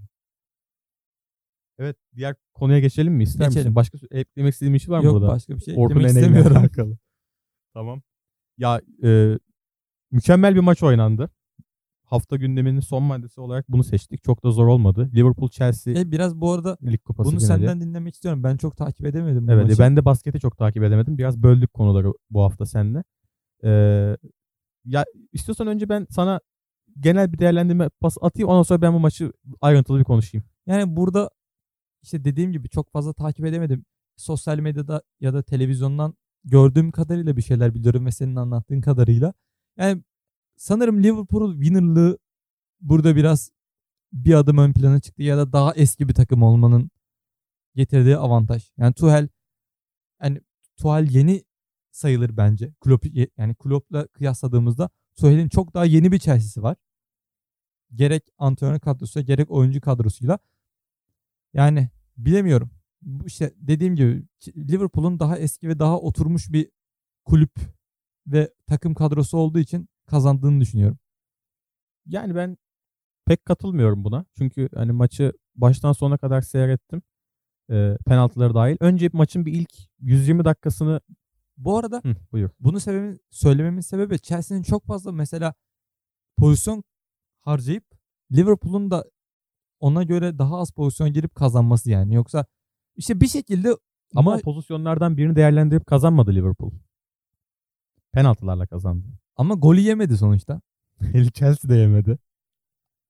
[1.79, 3.23] Evet diğer konuya geçelim mi?
[3.23, 3.60] İster misin?
[3.60, 3.75] Geçelim.
[3.75, 5.27] Başka eklemek istediğim bir şey var mı Yok burada?
[5.27, 6.58] başka bir şey Orkun eklemek istemiyorum.
[6.58, 6.97] alakalı.
[7.73, 8.01] Tamam.
[8.58, 9.39] Ya e,
[10.12, 11.29] mükemmel bir maç oynandı.
[12.15, 14.23] Hafta gündeminin son maddesi olarak bunu seçtik.
[14.23, 15.10] Çok da zor olmadı.
[15.15, 17.60] Liverpool Chelsea E, biraz bu arada Lig Kupası bunu finali.
[17.60, 18.43] senden dinlemek istiyorum.
[18.43, 19.80] Ben çok takip edemedim Evet maçı.
[19.80, 21.17] ben de basketi çok takip edemedim.
[21.17, 23.04] Biraz böldük konuları bu hafta seninle.
[23.63, 24.17] Ee,
[24.86, 26.39] ya istiyorsan önce ben sana
[26.99, 28.49] genel bir değerlendirme pas atayım.
[28.49, 30.45] Ondan sonra ben bu maçı ayrıntılı bir konuşayım.
[30.67, 31.30] Yani burada
[32.04, 33.86] işte dediğim gibi çok fazla takip edemedim.
[34.17, 39.34] Sosyal medyada ya da televizyondan gördüğüm kadarıyla bir şeyler biliyorum ve senin anlattığın kadarıyla.
[39.78, 40.04] Yani
[40.57, 42.17] sanırım Liverpool winnerlığı
[42.81, 43.51] burada biraz
[44.13, 46.91] bir adım ön plana çıktı ya da daha eski bir takım olmanın
[47.75, 48.71] getirdiği avantaj.
[48.77, 49.27] Yani Tuchel
[50.23, 50.41] yani
[50.77, 51.43] Tuchel yeni
[51.91, 52.73] sayılır bence.
[52.79, 53.05] Klopp
[53.37, 56.77] yani Klopp'la kıyasladığımızda Tuchel'in çok daha yeni bir Chelsea'si var.
[57.93, 60.39] Gerek antrenör kadrosu gerek oyuncu kadrosuyla.
[61.53, 62.71] Yani bilemiyorum.
[63.25, 64.23] İşte dediğim gibi
[64.57, 66.71] Liverpool'un daha eski ve daha oturmuş bir
[67.25, 67.51] kulüp
[68.27, 70.97] ve takım kadrosu olduğu için kazandığını düşünüyorum.
[72.05, 72.57] Yani ben
[73.25, 74.25] pek katılmıyorum buna.
[74.37, 77.01] Çünkü hani maçı baştan sona kadar seyrettim.
[77.71, 78.77] Ee, penaltıları dahil.
[78.79, 81.01] Önce maçın bir ilk 120 dakikasını
[81.57, 82.49] Bu arada Hı, buyur.
[82.59, 85.53] bunu sebebi, söylememin sebebi Chelsea'nin çok fazla mesela
[86.37, 86.83] pozisyon
[87.41, 87.83] harcayıp
[88.31, 89.05] Liverpool'un da
[89.79, 92.15] ona göre daha az pozisyon girip kazanması yani.
[92.15, 92.45] Yoksa
[92.95, 93.69] işte bir şekilde
[94.15, 96.71] Ama ama pozisyonlardan birini değerlendirip kazanmadı Liverpool.
[98.15, 99.08] Penaltılarla kazandı.
[99.36, 100.62] ama golü yemedi sonuçta.
[101.34, 102.17] Chelsea de yemedi.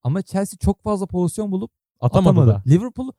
[0.04, 2.52] Ama Chelsea çok fazla pozisyon bulup Atamadı, atamadı.
[2.52, 2.64] da.
[2.70, 3.12] Liverpool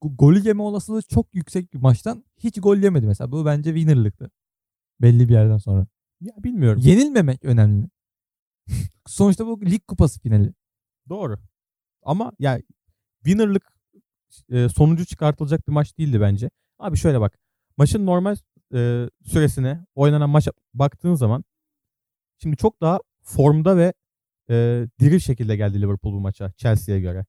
[0.00, 3.32] go- golü yeme olasılığı çok yüksek bir maçtan hiç gol yemedi mesela.
[3.32, 4.30] Bu bence winner'lıktı.
[5.00, 5.86] Belli bir yerden sonra.
[6.20, 6.80] Ya bilmiyorum.
[6.84, 7.88] Yenilmemek önemli.
[9.06, 10.54] Sonuçta bu lig kupası finali.
[11.08, 11.38] Doğru.
[12.02, 12.60] Ama ya
[13.24, 13.72] winner'lık
[14.50, 16.50] e, sonucu çıkartılacak bir maç değildi bence.
[16.78, 17.38] Abi şöyle bak.
[17.76, 18.36] Maçın normal
[18.74, 21.44] e, süresine, oynanan maça baktığın zaman
[22.42, 23.92] şimdi çok daha formda ve
[24.50, 27.26] e, diri şekilde geldi Liverpool bu maça Chelsea'ye göre.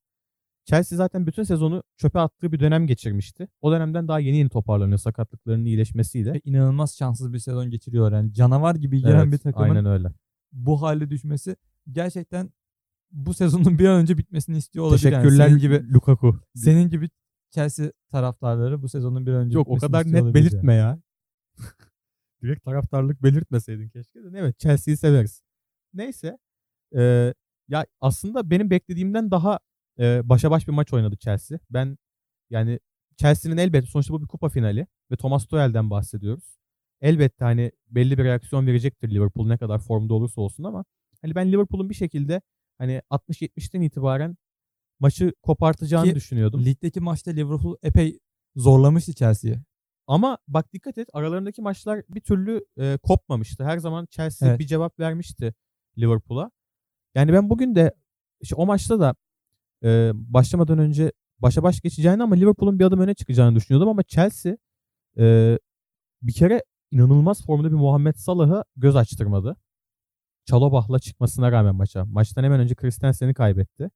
[0.66, 3.48] Chelsea zaten bütün sezonu çöpe attığı bir dönem geçirmişti.
[3.62, 6.34] O dönemden daha yeni yeni toparlanıyor sakatlıklarının iyileşmesiyle.
[6.34, 8.34] Ve inanılmaz şanssız bir sezon geçiriyor yani.
[8.34, 10.08] Canavar gibi giren Evet, bir takımın Aynen öyle.
[10.52, 11.56] bu hale düşmesi
[11.92, 12.50] gerçekten
[13.12, 15.12] bu sezonun bir an önce bitmesini istiyor olabilir.
[15.12, 15.22] yani.
[15.24, 16.40] Teşekkürler Senin gibi Lukaku.
[16.56, 17.10] senin gibi
[17.52, 21.00] Chelsea taraftarları bu sezonun bir an önce Yok o kadar net belirtme ya.
[22.42, 24.28] Direkt taraftarlık belirtmeseydin keşke de.
[24.36, 25.44] Evet Chelsea'yi severiz.
[25.94, 26.38] Neyse.
[26.98, 27.34] Ee,
[27.68, 29.60] ya aslında benim beklediğimden daha
[30.00, 31.60] e, başa baş bir maç oynadı Chelsea.
[31.70, 31.98] Ben
[32.50, 32.80] yani
[33.18, 36.58] Chelsea'nin elbette sonuçta bu bir kupa finali ve Thomas Tuchel'den bahsediyoruz.
[37.02, 40.86] Elbette hani belli bir reaksiyon verecektir Liverpool ne kadar formda olursa olsun ama
[41.22, 42.42] hani ben Liverpool'un bir şekilde
[42.78, 44.38] hani 60-70'ten itibaren
[45.00, 46.66] maçı kopartacağını Ki düşünüyordum.
[46.66, 48.20] Ligdeki maçta Liverpool epey
[48.56, 49.60] zorlamıştı Chelsea'yi.
[50.10, 53.64] Ama bak dikkat et aralarındaki maçlar bir türlü e, kopmamıştı.
[53.64, 54.60] Her zaman Chelsea Evet.
[54.60, 55.54] bir cevap vermişti
[55.98, 56.52] Liverpool'a.
[57.16, 57.94] Yani ben bugün de
[58.42, 59.16] işte o maçta da
[59.84, 64.58] e, başlamadan önce başa baş geçeceğini ama Liverpool'un bir adım öne çıkacağını düşünüyordum ama Chelsea
[65.18, 65.58] e,
[66.22, 69.56] bir kere inanılmaz formda bir Muhammed Salah'ı göz açtırmadı.
[70.46, 72.06] Çalobah'la çıkmasına rağmen maça.
[72.06, 73.90] Maçtan hemen önce Christensen'i kaybetti.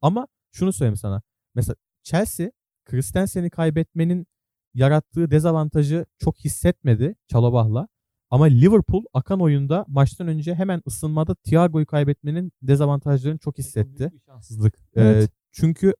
[0.00, 1.22] Ama şunu söyleyeyim sana.
[1.54, 2.50] Mesela Chelsea
[2.84, 4.26] Christensen'i kaybetmenin
[4.74, 7.88] yarattığı dezavantajı çok hissetmedi Çalobah'la.
[8.30, 13.98] Ama Liverpool akan oyunda maçtan önce hemen ısınmada Thiago'yu kaybetmenin dezavantajlarını çok hissetti.
[13.98, 14.74] Büyük bir şanssızlık.
[14.78, 15.30] Ee, Evet.
[15.52, 15.94] çünkü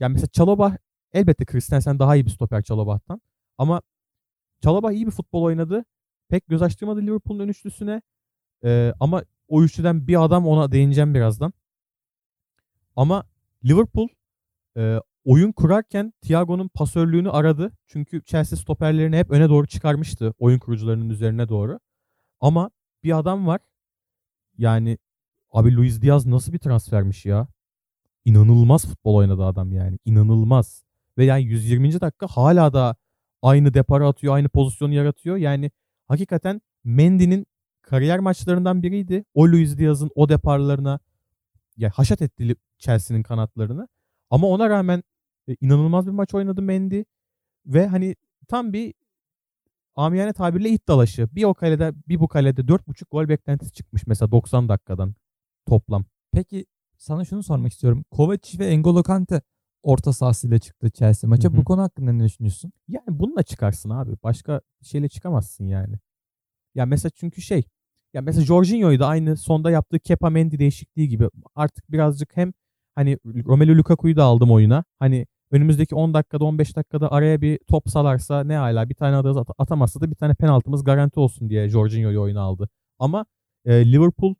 [0.00, 0.76] yani mesela Çalobah
[1.12, 3.20] elbette Christensen daha iyi bir stoper Çalobah'tan.
[3.58, 3.82] Ama
[4.62, 5.84] Çalobah iyi bir futbol oynadı.
[6.28, 8.02] Pek göz açtırmadı Liverpool'un ön üçlüsüne.
[8.64, 11.52] Ee, ama o üçlüden bir adam ona değineceğim birazdan.
[12.96, 13.24] Ama
[13.64, 14.08] Liverpool
[14.76, 17.72] e, oyun kurarken Thiago'nun pasörlüğünü aradı.
[17.86, 21.80] Çünkü Chelsea stoperlerini hep öne doğru çıkarmıştı oyun kurucularının üzerine doğru.
[22.40, 22.70] Ama
[23.04, 23.60] bir adam var.
[24.58, 24.98] Yani
[25.52, 27.48] abi Luis Diaz nasıl bir transfermiş ya?
[28.24, 29.98] İnanılmaz futbol oynadı adam yani.
[30.04, 30.84] İnanılmaz.
[31.18, 32.00] Ve yani 120.
[32.00, 32.96] dakika hala da
[33.42, 35.36] aynı deparı atıyor, aynı pozisyonu yaratıyor.
[35.36, 35.70] Yani
[36.08, 37.46] hakikaten Mendy'nin
[37.82, 39.24] kariyer maçlarından biriydi.
[39.34, 41.00] O Luis Diaz'ın o deparlarına
[41.76, 43.88] ya haşat etti Chelsea'nin kanatlarını.
[44.30, 45.02] Ama ona rağmen
[45.48, 47.02] e, inanılmaz bir maç oynadı Mendy.
[47.66, 48.16] Ve hani
[48.48, 48.94] tam bir
[49.96, 51.28] amiyane tabirle it dalaşı.
[51.34, 55.14] Bir o kalede bir bu kalede 4.5 gol beklentisi çıkmış mesela 90 dakikadan
[55.66, 56.04] toplam.
[56.32, 56.66] Peki
[56.98, 58.04] sana şunu sormak istiyorum.
[58.10, 59.42] Kovacic ve N'Golo Kante
[59.82, 61.48] orta sahasıyla çıktı Chelsea maça.
[61.48, 61.56] Hı hı.
[61.56, 62.72] Bu konu hakkında ne düşünüyorsun?
[62.88, 64.16] Yani bununla çıkarsın abi.
[64.22, 65.96] Başka şeyle çıkamazsın yani.
[66.74, 67.64] Ya mesela çünkü şey
[68.14, 72.52] ya mesela Jorginho'yu da aynı sonda yaptığı Kepa Mendy değişikliği gibi artık birazcık hem
[72.94, 74.84] hani Romelu Lukaku'yu da aldım oyuna.
[74.98, 79.48] Hani önümüzdeki 10 dakikada 15 dakikada araya bir top salarsa ne hala bir tane at-
[79.58, 82.68] atamazsa da bir tane penaltımız garanti olsun diye Jorginho'yu oyuna aldı.
[82.98, 83.26] Ama
[83.64, 84.34] e, Liverpool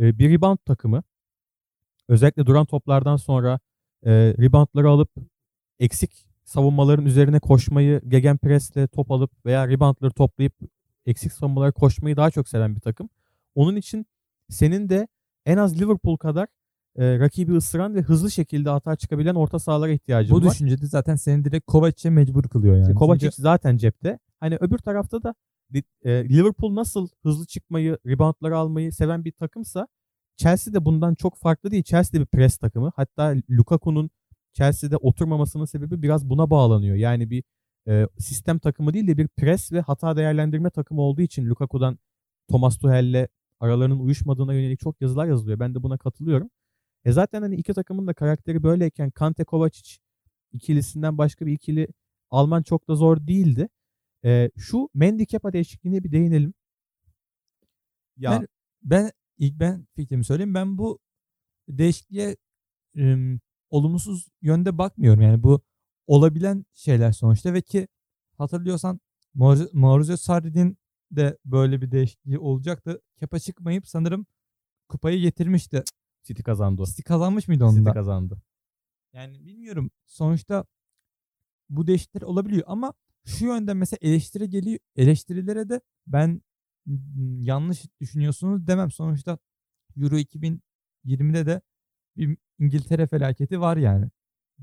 [0.00, 1.02] e, bir rebound takımı.
[2.08, 3.58] Özellikle duran toplardan sonra
[4.06, 5.10] e, reboundları alıp
[5.80, 10.54] eksik savunmaların üzerine koşmayı gegenpressle top alıp veya reboundları toplayıp
[11.06, 13.08] eksik savunmalara koşmayı daha çok seven bir takım.
[13.54, 14.06] Onun için
[14.48, 15.08] senin de
[15.46, 16.48] en az Liverpool kadar
[16.96, 20.50] e, rakibi ısıran ve hızlı şekilde hata çıkabilen orta sahalara ihtiyacın Bu var.
[20.50, 22.94] düşünce de zaten seni direkt Kovacic'e mecbur kılıyor yani.
[22.94, 24.18] Kovacic Çünkü zaten cepte.
[24.40, 25.34] Hani öbür tarafta da
[26.04, 29.88] e, Liverpool nasıl hızlı çıkmayı, reboundları almayı seven bir takımsa
[30.36, 31.82] Chelsea de bundan çok farklı değil.
[31.82, 32.92] Chelsea de bir pres takımı.
[32.96, 34.10] Hatta Lukaku'nun
[34.52, 36.96] Chelsea'de oturmamasının sebebi biraz buna bağlanıyor.
[36.96, 37.44] Yani bir
[37.88, 41.98] e, sistem takımı değil de bir pres ve hata değerlendirme takımı olduğu için Lukaku'dan
[42.48, 43.28] Thomas Tuchel'le
[43.60, 45.60] aralarının uyuşmadığına yönelik çok yazılar yazılıyor.
[45.60, 46.50] Ben de buna katılıyorum.
[47.04, 49.96] E zaten hani iki takımın da karakteri böyleyken Kante Kovacic
[50.52, 51.88] ikilisinden başka bir ikili
[52.30, 53.68] alman çok da zor değildi.
[54.24, 56.54] E, şu Mendy Kepa değişikliğine bir değinelim.
[58.16, 58.48] Ya Ben-
[58.82, 60.54] ben ilk ben fikrimi söyleyeyim.
[60.54, 60.98] Ben bu
[61.68, 62.36] değişikliğe
[62.96, 65.20] ım, olumsuz yönde bakmıyorum.
[65.22, 65.60] Yani bu
[66.06, 67.88] olabilen şeyler sonuçta ve ki
[68.38, 69.00] hatırlıyorsan
[69.72, 70.78] Maurizio Sarri'nin
[71.10, 73.02] de böyle bir değişikliği olacaktı.
[73.20, 74.26] Kepa çıkmayıp sanırım
[74.88, 75.84] kupayı getirmişti.
[76.22, 76.86] City kazandı o.
[76.86, 77.92] City kazanmış mıydı City onda?
[77.92, 78.42] kazandı.
[79.12, 79.90] Yani bilmiyorum.
[80.06, 80.64] Sonuçta
[81.68, 84.78] bu değişiklikler olabiliyor ama şu yönde mesela eleştiri geliyor.
[84.96, 86.42] Eleştirilere de ben
[86.86, 86.96] m,
[87.44, 88.90] yanlış düşünüyorsunuz demem.
[88.90, 89.38] Sonuçta
[89.96, 91.60] Euro 2020'de de
[92.16, 94.10] bir İngiltere felaketi var yani.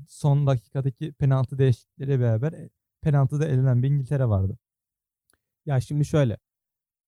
[0.08, 4.58] Son dakikadaki penaltı değişiklikleriyle beraber e, penaltıda elenen bir İngiltere vardı.
[5.66, 6.38] Ya şimdi şöyle.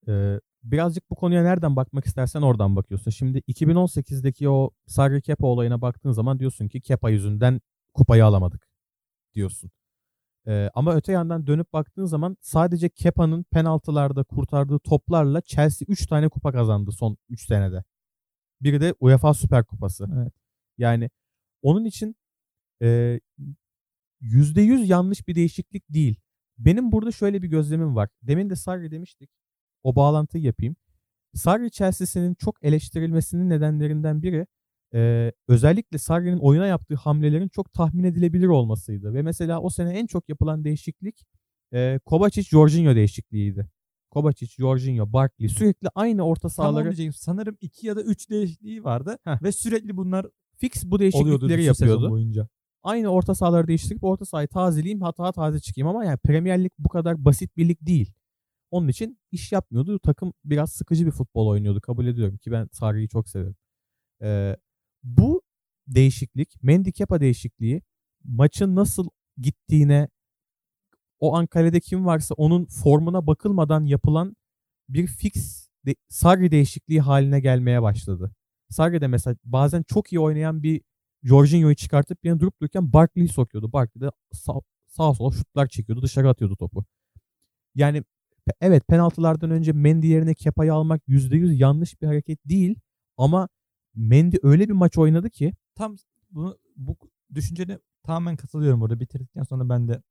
[0.08, 3.10] e, birazcık bu konuya nereden bakmak istersen oradan bakıyorsun.
[3.10, 7.60] Şimdi 2018'deki o Sarri Kepa olayına baktığın zaman diyorsun ki Kepa yüzünden
[7.94, 8.68] kupayı alamadık
[9.34, 9.70] diyorsun.
[10.46, 16.28] E, ama öte yandan dönüp baktığın zaman sadece Kepa'nın penaltılarda kurtardığı toplarla Chelsea 3 tane
[16.28, 17.84] kupa kazandı son 3 senede.
[18.60, 20.08] Biri de UEFA Süper Kupası.
[20.16, 20.32] Evet.
[20.78, 21.10] Yani
[21.62, 22.16] onun için
[22.82, 23.20] e,
[24.20, 26.20] %100 yanlış bir değişiklik değil.
[26.58, 28.08] Benim burada şöyle bir gözlemim var.
[28.22, 29.30] Demin de Sarri demiştik.
[29.82, 30.76] O bağlantıyı yapayım.
[31.34, 34.46] Sarri Chelsea'sinin çok eleştirilmesinin nedenlerinden biri
[34.94, 39.14] e, özellikle Sarri'nin oyuna yaptığı hamlelerin çok tahmin edilebilir olmasıydı.
[39.14, 41.26] Ve mesela o sene en çok yapılan değişiklik
[41.72, 43.68] e, Kovacic-Jorginho değişikliğiydi.
[44.10, 47.12] Kovacic, Jorginho, Barkley sürekli aynı orta sahaları onu diyecektim.
[47.12, 49.42] Sanırım 2 ya da 3 değişikliği vardı Heh.
[49.42, 52.10] ve sürekli bunlar fix bu değişiklikleri yapıyordu.
[52.10, 52.48] boyunca.
[52.82, 56.88] aynı orta sahaları değiştirip orta sahayı tazeleyeyim hata taze çıkayım ama yani Premier Lig bu
[56.88, 58.12] kadar basit bir lig değil.
[58.70, 59.98] Onun için iş yapmıyordu.
[59.98, 61.80] Takım biraz sıkıcı bir futbol oynuyordu.
[61.80, 63.56] Kabul ediyorum ki ben Sarri'yi çok severim.
[64.22, 64.56] Ee,
[65.02, 65.42] bu
[65.86, 67.82] değişiklik, Mendy Kepa değişikliği
[68.24, 70.08] maçın nasıl gittiğine
[71.18, 74.36] o an kalede kim varsa onun formuna bakılmadan yapılan
[74.88, 78.34] bir fix de, Sarri değişikliği haline gelmeye başladı.
[78.70, 80.82] Sarri de mesela bazen çok iyi oynayan bir
[81.22, 83.72] Jorginho'yu çıkartıp bir durup dururken Barkley'i sokuyordu.
[83.72, 84.52] Barkley de sağ,
[84.86, 86.02] sağa sola şutlar çekiyordu.
[86.02, 86.84] Dışarı atıyordu topu.
[87.74, 88.04] Yani
[88.60, 92.74] evet penaltılardan önce Mendy yerine Kepa'yı almak %100 yanlış bir hareket değil.
[93.16, 93.48] Ama
[93.94, 95.96] Mendy öyle bir maç oynadı ki Tam
[96.30, 96.96] bunu bu
[97.34, 99.00] düşüncene tamamen katılıyorum orada.
[99.00, 100.02] Bitirdikten sonra ben de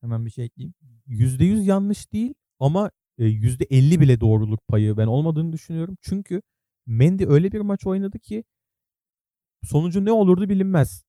[0.00, 0.74] hemen bir şey ekleyeyim.
[1.06, 5.96] %100 yanlış değil ama e, %50 bile doğruluk payı ben olmadığını düşünüyorum.
[6.02, 6.42] Çünkü
[6.86, 8.44] Mendy öyle bir maç oynadı ki
[9.62, 11.04] sonucu ne olurdu bilinmez.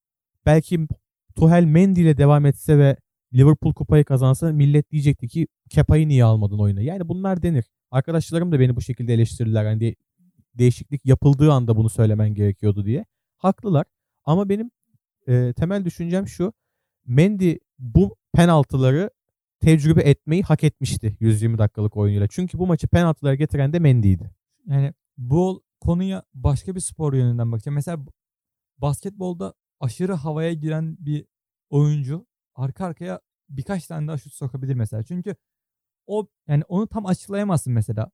[0.46, 0.88] Belki
[1.36, 2.98] Tuchel Mendy ile devam etse ve
[3.34, 6.82] Liverpool kupayı kazansa millet diyecekti ki Kepa'yı niye almadın oyuna?
[6.82, 7.66] Yani bunlar denir.
[7.92, 9.66] Arkadaşlarım da beni bu şekilde eleştirirler.
[9.66, 9.96] Hani de-
[10.56, 13.06] değişiklik yapıldığı anda bunu söylemen gerekiyordu diye.
[13.38, 13.86] Haklılar.
[14.26, 14.72] Ama benim
[15.28, 16.54] e, temel düşüncem şu.
[17.06, 19.10] Mendy bu penaltıları
[19.60, 22.28] tecrübe etmeyi hak etmişti 120 dakikalık oyunuyla.
[22.28, 24.32] Çünkü bu maçı penaltılara getiren de Mendy'ydi.
[24.68, 27.76] Yani bu konuya başka bir spor yönünden bakacağım.
[27.76, 28.00] Mesela
[28.78, 31.26] basketbolda aşırı havaya giren bir
[31.70, 35.04] oyuncu arka arkaya birkaç tane daha şut sokabilir mesela.
[35.04, 35.36] Çünkü
[36.08, 38.12] o yani onu tam açıklayamazsın mesela.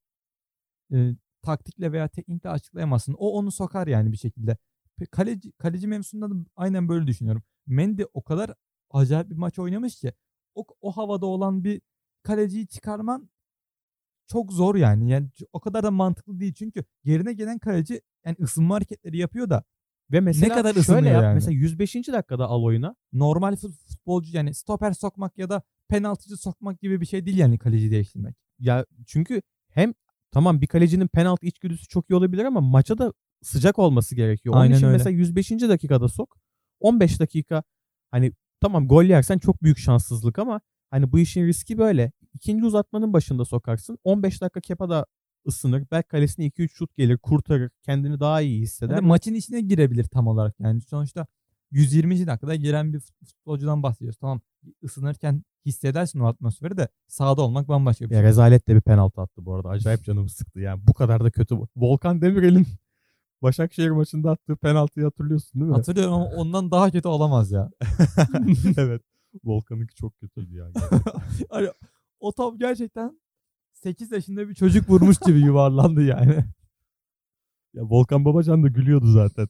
[0.93, 3.13] Ee, taktikle veya teknikle açıklayamazsın.
[3.13, 4.58] O onu sokar yani bir şekilde.
[5.12, 7.43] Kaleci, kaleci mevzusunda da aynen böyle düşünüyorum.
[7.67, 8.54] Mendy o kadar
[8.89, 10.13] acayip bir maç oynamış ki
[10.56, 11.82] o, o havada olan bir
[12.23, 13.30] kaleciyi çıkarman
[14.27, 15.10] çok zor yani.
[15.10, 16.54] Yani o kadar da mantıklı değil.
[16.54, 19.63] Çünkü yerine gelen kaleci yani ısınma hareketleri yapıyor da
[20.12, 21.24] Ve mesela kadar şöyle yap.
[21.24, 21.34] yani?
[21.34, 21.95] Mesela 105.
[21.95, 22.95] dakikada al oyuna.
[23.13, 27.58] normal fut- futbolcu yani stoper sokmak ya da penaltıcı sokmak gibi bir şey değil yani
[27.58, 28.36] kaleci değiştirmek.
[28.60, 29.93] Ya çünkü hem
[30.32, 34.56] tamam bir kalecinin penaltı içgüdüsü çok iyi olabilir ama maça da sıcak olması gerekiyor.
[34.56, 34.97] Onun Aynen için öyle.
[34.97, 35.52] mesela 105.
[35.52, 36.38] dakikada sok.
[36.80, 37.63] 15 dakika
[38.12, 42.12] hani tamam gol yersen çok büyük şanssızlık ama hani bu işin riski böyle.
[42.34, 43.97] İkinci uzatmanın başında sokarsın.
[44.04, 45.06] 15 dakika Kepa da
[45.47, 45.84] ısınır.
[45.91, 47.71] Belki kalesine 2-3 şut gelir, kurtarır.
[47.84, 48.95] Kendini daha iyi hisseder.
[48.95, 50.82] Yani maçın içine girebilir tam olarak yani.
[50.82, 51.27] Sonuçta
[51.71, 52.27] 120.
[52.27, 54.17] dakikada giren bir fut- futbolcudan bahsediyoruz.
[54.21, 54.41] Tamam
[54.84, 58.27] ısınırken hissedersin o atmosferi de sahada olmak bambaşka bir Ya şey.
[58.30, 59.69] rezalet de bir penaltı attı bu arada.
[59.69, 60.82] Acayip canımı sıktı yani.
[60.88, 61.56] Bu kadar da kötü.
[61.75, 62.67] Volkan Demirel'in
[63.41, 65.75] Başakşehir maçında attığı penaltıyı hatırlıyorsun değil mi?
[65.75, 67.69] Hatırlıyorum ama ondan daha kötü olamaz ya.
[68.77, 69.01] evet.
[69.43, 70.65] Volkan'ınki çok kötüydü ya.
[71.49, 71.67] Hani
[72.19, 73.20] o top gerçekten
[73.84, 76.36] 8 yaşında bir çocuk vurmuş gibi yuvarlandı yani.
[77.74, 79.48] ya Volkan Babacan da gülüyordu zaten.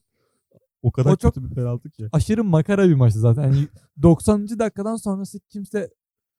[0.82, 2.08] O kadar O çok- kötü bir penaltı ki.
[2.12, 3.42] Aşırı makara bir maçtı zaten.
[3.42, 3.68] Yani
[4.02, 4.58] 90.
[4.58, 5.90] dakikadan sonrası kimse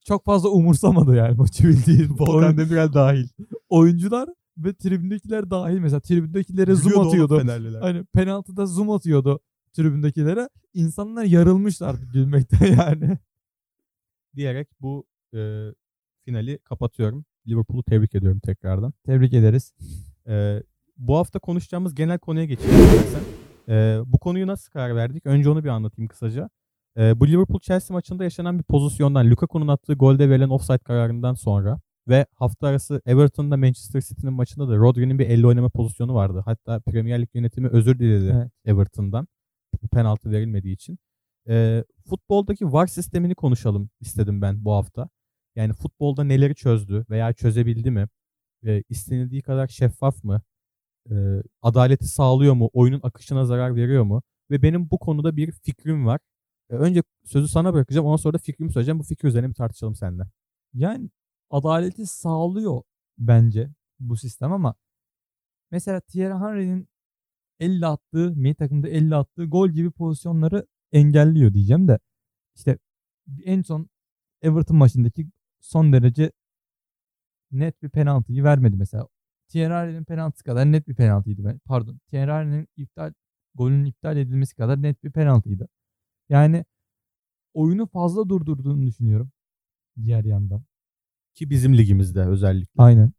[0.06, 2.10] çok fazla umursamadı yani maçı bildiğin.
[2.20, 3.28] Volkan Demirel dahil.
[3.70, 7.40] oyuncular ve tribündekiler dahil mesela tribündekilere zoom oğlum atıyordu.
[7.40, 7.82] Fenerliler.
[7.82, 9.40] Hani penaltıda zoom atıyordu
[9.74, 10.50] tribündekilere.
[10.74, 13.18] İnsanlar yarılmışlar gülmekten yani.
[14.36, 15.68] Diyerek bu e,
[16.26, 17.26] finali kapatıyorum.
[17.48, 18.94] Liverpool'u tebrik ediyorum tekrardan.
[19.06, 19.74] Tebrik ederiz.
[20.28, 20.64] Ee,
[20.98, 23.22] bu hafta konuşacağımız genel konuya geçelim istersen.
[23.70, 25.26] Ee, bu konuyu nasıl karar verdik?
[25.26, 26.50] Önce onu bir anlatayım kısaca.
[26.98, 32.26] Ee, bu Liverpool-Chelsea maçında yaşanan bir pozisyondan, Lukaku'nun attığı golde verilen offside kararından sonra ve
[32.36, 36.42] hafta arası Everton'da Manchester City'nin maçında da Rodri'nin bir elle oynama pozisyonu vardı.
[36.46, 38.52] Hatta Premier Lig yönetimi özür diledi Evet.
[38.66, 39.28] Everton'dan
[39.84, 40.98] bu penaltı verilmediği için.
[41.50, 45.10] e, futboldaki VAR sistemini konuşalım istedim ben bu hafta.
[45.56, 48.08] Yani futbolda neleri çözdü veya çözebildi mi?
[48.66, 50.42] E, istenildiği kadar şeffaf mı?
[51.12, 51.16] E,
[51.62, 52.70] adaleti sağlıyor mu?
[52.74, 54.24] Oyunun akışına zarar veriyor mu?
[54.52, 56.20] Ve benim bu konuda bir fikrim var.
[56.70, 58.08] E, önce sözü sana bırakacağım.
[58.08, 59.00] Ondan sonra da fikrimi söyleyeceğim.
[59.00, 60.24] Bu fikir üzerine bir tartışalım seninle.
[60.74, 61.10] Yani
[61.50, 62.82] adaleti sağlıyor
[63.18, 64.76] bence bu sistem ama
[65.72, 66.88] mesela Thierry Henry'nin
[67.60, 72.00] 50 attığı, milli takımda 50 attığı gol gibi pozisyonları engelliyor diyeceğim de
[72.56, 72.78] işte
[73.44, 73.90] en son
[74.42, 75.28] Everton maçındaki
[75.64, 76.32] son derece
[77.52, 79.08] net bir penaltıyı vermedi mesela.
[79.48, 81.60] Thierry Henry'nin penaltısı kadar net bir penaltıydı.
[81.66, 82.00] Pardon.
[82.08, 83.14] Thierry Henry'nin iptal
[83.56, 85.68] golünün iptal edilmesi kadar net bir penaltıydı.
[86.30, 86.66] Yani
[87.54, 89.32] oyunu fazla durdurduğunu düşünüyorum.
[90.04, 90.64] Diğer yandan.
[91.34, 92.84] Ki bizim ligimizde özellikle.
[92.84, 93.14] Aynen.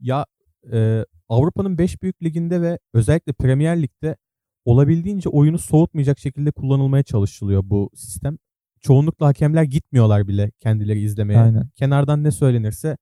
[0.00, 0.26] Ya
[0.72, 4.16] e, Avrupa'nın 5 büyük liginde ve özellikle Premier Lig'de
[4.64, 8.38] olabildiğince oyunu soğutmayacak şekilde kullanılmaya çalışılıyor bu sistem.
[8.84, 11.40] Çoğunlukla hakemler gitmiyorlar bile kendileri izlemeye.
[11.40, 11.68] Aynen.
[11.76, 12.96] Kenardan ne söylenirse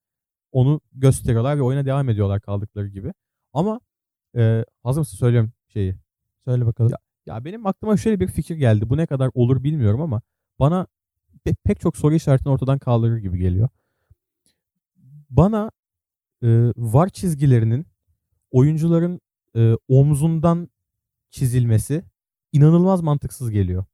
[0.52, 3.12] onu gösteriyorlar ve oyuna devam ediyorlar kaldıkları gibi.
[3.52, 3.80] Ama
[4.36, 5.94] e, hazır mısın söylüyorum şeyi.
[6.44, 6.90] Söyle bakalım.
[6.90, 6.98] Ya,
[7.34, 8.90] ya benim aklıma şöyle bir fikir geldi.
[8.90, 10.22] Bu ne kadar olur bilmiyorum ama
[10.58, 10.86] bana
[11.46, 13.68] pe- pek çok soru işaretini ortadan kaldırır gibi geliyor.
[15.30, 15.70] Bana
[16.42, 17.86] e, var çizgilerinin
[18.50, 19.20] oyuncuların
[19.56, 20.68] e, omzundan
[21.30, 22.04] çizilmesi
[22.52, 23.84] inanılmaz mantıksız geliyor.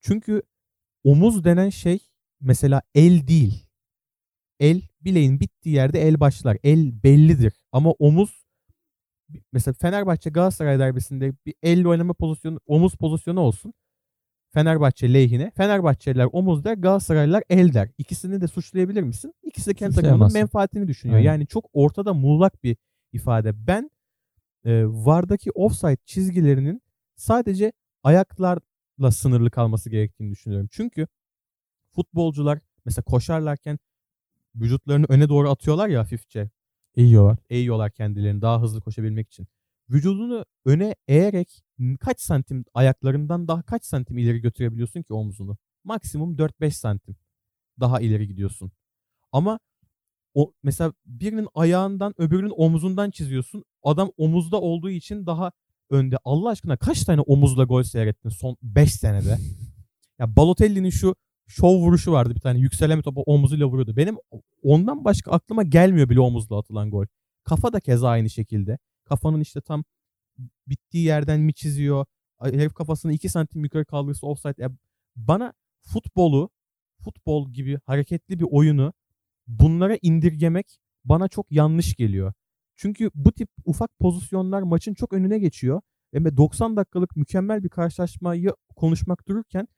[0.00, 0.42] Çünkü
[1.04, 1.98] omuz denen şey
[2.40, 3.66] mesela el değil.
[4.60, 6.58] El bileğin bittiği yerde el başlar.
[6.62, 7.52] El bellidir.
[7.72, 8.44] Ama omuz
[9.52, 13.74] mesela Fenerbahçe Galatasaray derbisinde bir elle oynama pozisyonu, omuz pozisyonu olsun.
[14.52, 15.50] Fenerbahçe lehine.
[15.56, 17.90] Fenerbahçeliler omuz der, Galatasaraylılar el der.
[17.98, 19.34] İkisini de suçlayabilir misin?
[19.42, 21.18] İkisi de kendi takımının menfaatini düşünüyor.
[21.18, 21.30] Aynen.
[21.32, 22.76] Yani çok ortada muğlak bir
[23.12, 23.66] ifade.
[23.66, 23.90] Ben
[24.64, 26.82] e, VAR'daki offside çizgilerinin
[27.16, 27.72] sadece
[28.98, 30.68] ayaklarla sınırlı kalması gerektiğini düşünüyorum.
[30.72, 31.06] Çünkü
[31.94, 33.78] futbolcular mesela koşarlarken
[34.54, 36.50] vücutlarını öne doğru atıyorlar ya hafifçe.
[36.96, 37.38] Eğiyorlar.
[37.50, 39.46] Eğiyorlar kendilerini daha hızlı koşabilmek için.
[39.90, 41.64] Vücudunu öne eğerek
[42.00, 45.56] kaç santim ayaklarından daha kaç santim ileri götürebiliyorsun ki omzunu?
[45.84, 47.16] Maksimum 4-5 santim
[47.80, 48.72] daha ileri gidiyorsun.
[49.32, 49.58] Ama
[50.34, 53.64] o mesela birinin ayağından öbürünün omzundan çiziyorsun.
[53.82, 55.52] Adam omuzda olduğu için daha
[55.90, 56.16] önde.
[56.24, 59.38] Allah aşkına kaç tane omuzla gol seyrettin son 5 senede?
[60.18, 61.14] ya Balotelli'nin şu
[61.46, 62.58] şov vuruşu vardı bir tane.
[62.58, 63.96] Yükselen bir topa omuzuyla vuruyordu.
[63.96, 64.16] Benim
[64.62, 67.06] ondan başka aklıma gelmiyor bile omuzla atılan gol.
[67.44, 68.78] Kafa da keza aynı şekilde.
[69.04, 69.84] Kafanın işte tam
[70.66, 72.06] bittiği yerden mi çiziyor?
[72.42, 74.62] Herif kafasını 2 santim yukarı kaldırırsa offside.
[74.62, 74.70] Ya
[75.16, 76.50] bana futbolu,
[77.04, 78.92] futbol gibi hareketli bir oyunu
[79.46, 82.32] bunlara indirgemek bana çok yanlış geliyor.
[82.78, 85.80] Çünkü bu tip ufak pozisyonlar maçın çok önüne geçiyor.
[86.14, 89.68] Ve 90 dakikalık mükemmel bir karşılaşmayı konuşmak dururken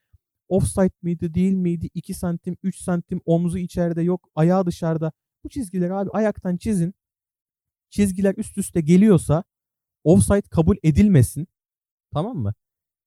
[0.48, 5.12] offside miydi değil miydi 2 santim 3 santim omzu içeride yok ayağı dışarıda.
[5.44, 6.94] Bu çizgileri abi ayaktan çizin.
[7.90, 9.44] Çizgiler üst üste geliyorsa
[10.04, 11.48] offside kabul edilmesin.
[12.12, 12.54] Tamam mı?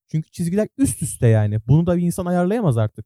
[0.07, 1.59] Çünkü çizgiler üst üste yani.
[1.67, 3.05] Bunu da bir insan ayarlayamaz artık.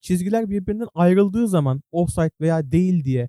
[0.00, 3.28] Çizgiler birbirinden ayrıldığı zaman offside veya değil diye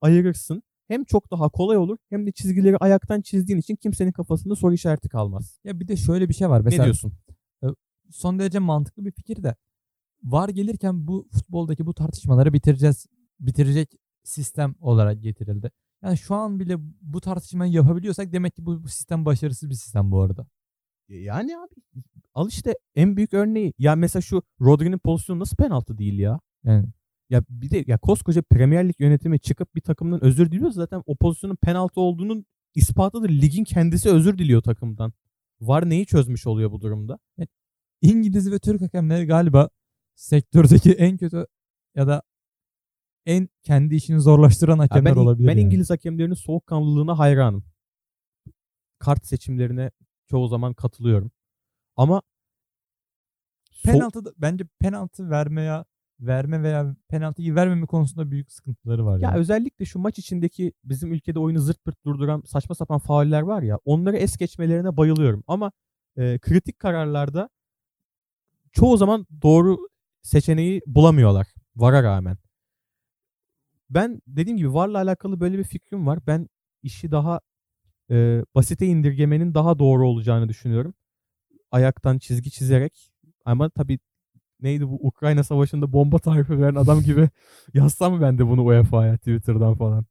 [0.00, 0.62] ayırırsın.
[0.88, 5.08] Hem çok daha kolay olur hem de çizgileri ayaktan çizdiğin için kimsenin kafasında soru işareti
[5.08, 5.58] kalmaz.
[5.64, 6.60] Ya bir de şöyle bir şey var.
[6.60, 7.12] ne Mesela diyorsun?
[8.10, 9.54] son derece mantıklı bir fikir de
[10.22, 13.06] var gelirken bu futboldaki bu tartışmaları bitireceğiz
[13.40, 13.94] bitirecek
[14.24, 15.70] sistem olarak getirildi.
[16.02, 20.10] Yani şu an bile bu tartışmayı yapabiliyorsak demek ki bu, bu sistem başarısız bir sistem
[20.10, 20.46] bu arada.
[21.08, 22.02] Yani abi
[22.34, 23.72] al işte en büyük örneği.
[23.78, 26.40] Ya mesela şu Rodri'nin pozisyonu nasıl penaltı değil ya?
[26.64, 26.86] Yani
[27.30, 31.16] Ya bir de ya koskoca Premier Lig yönetimi çıkıp bir takımdan özür diliyor zaten o
[31.16, 33.28] pozisyonun penaltı olduğunun ispatıdır.
[33.30, 35.12] Ligin kendisi özür diliyor takımdan.
[35.60, 37.18] Var neyi çözmüş oluyor bu durumda?
[38.02, 39.68] İngiliz ve Türk hakemleri galiba
[40.14, 41.46] sektördeki en kötü
[41.94, 42.22] ya da
[43.26, 45.48] en kendi işini zorlaştıran Ya hakemler ben, olabilir.
[45.48, 45.60] ben yani.
[45.60, 47.64] İngiliz hakemlerinin soğukkanlılığına hayranım.
[48.98, 49.90] Kart seçimlerine
[50.30, 51.30] çoğu zaman katılıyorum.
[51.96, 52.22] Ama
[53.84, 55.84] penaltı da- bence penaltı vermeye
[56.20, 59.18] verme veya penaltıyı vermeme konusunda büyük sıkıntıları var.
[59.18, 59.38] Ya yani.
[59.38, 63.78] özellikle şu maç içindeki bizim ülkede oyunu zırt pırt durduran saçma sapan fauller var ya
[63.84, 65.44] onları es geçmelerine bayılıyorum.
[65.46, 65.72] Ama
[66.16, 67.48] e, kritik kararlarda
[68.72, 69.78] çoğu zaman doğru
[70.22, 71.46] seçeneği bulamıyorlar
[71.76, 72.36] VAR'a rağmen.
[73.90, 76.18] Ben dediğim gibi VAR'la alakalı böyle bir fikrim var.
[76.26, 76.48] Ben
[76.82, 77.40] işi daha
[78.10, 80.94] e, basite indirgemenin daha doğru olacağını düşünüyorum.
[81.70, 83.12] Ayaktan çizgi çizerek
[83.44, 83.98] ama tabii
[84.60, 87.28] neydi bu Ukrayna savaşında bomba tarifi veren adam gibi
[87.74, 90.04] yazsam ben de bunu UEFA'ya Twitter'dan falan.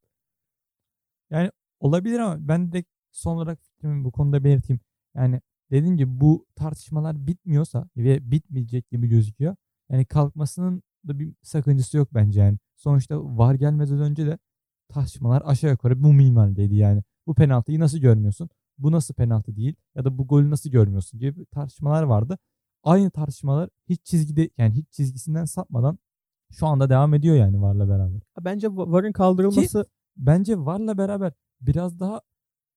[1.80, 4.80] Olabilir ama ben de son olarak bu konuda belirteyim.
[5.16, 5.42] Yani
[5.72, 9.56] dediğim gibi bu tartışmalar bitmiyorsa ve bitmeyecek gibi gözüküyor.
[9.90, 12.58] Yani kalkmasının da bir sakıncası yok bence yani.
[12.76, 14.38] Sonuçta var gelmeden önce de
[14.90, 17.04] tartışmalar aşağı yukarı bu minvaldeydi yani.
[17.28, 18.50] Bu penaltıyı nasıl görmüyorsun?
[18.78, 19.76] Bu nasıl penaltı değil?
[19.96, 22.38] Ya da bu golü nasıl görmüyorsun gibi tartışmalar vardı.
[22.86, 26.00] Aynı tartışmalar hiç çizgide yani hiç çizgisinden sapmadan
[26.52, 28.22] şu anda devam ediyor yani varla beraber.
[28.42, 29.86] Bence VAR'ın kaldırılması
[30.18, 32.22] Bence varla beraber biraz daha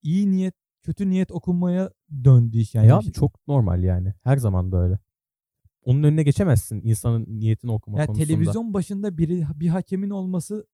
[0.03, 1.91] iyi niyet kötü niyet okunmaya
[2.25, 2.87] döndü iş yani.
[2.89, 4.15] ya çok normal yani.
[4.23, 4.99] Her zaman böyle.
[5.85, 8.27] Onun önüne geçemezsin insanın niyetini okuma Ya konusunda.
[8.27, 10.67] televizyon başında biri bir hakemin olması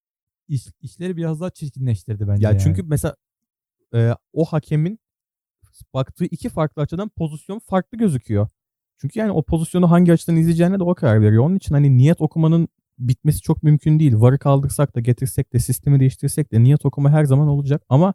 [0.49, 2.45] iş, işleri biraz daha çirkinleştirdi bence.
[2.47, 2.61] Ya yani.
[2.62, 3.16] çünkü mesela
[3.95, 4.99] e, o hakemin
[5.95, 8.49] baktığı iki farklı açıdan pozisyon farklı gözüküyor.
[9.01, 11.45] Çünkü yani o pozisyonu hangi açıdan izleyeceğine de o karar veriyor.
[11.45, 12.69] Onun için hani niyet okumanın
[12.99, 14.13] bitmesi çok mümkün değil.
[14.17, 17.83] VAR'ı kaldırsak da getirsek de sistemi değiştirsek de niyet okuma her zaman olacak.
[17.89, 18.15] Ama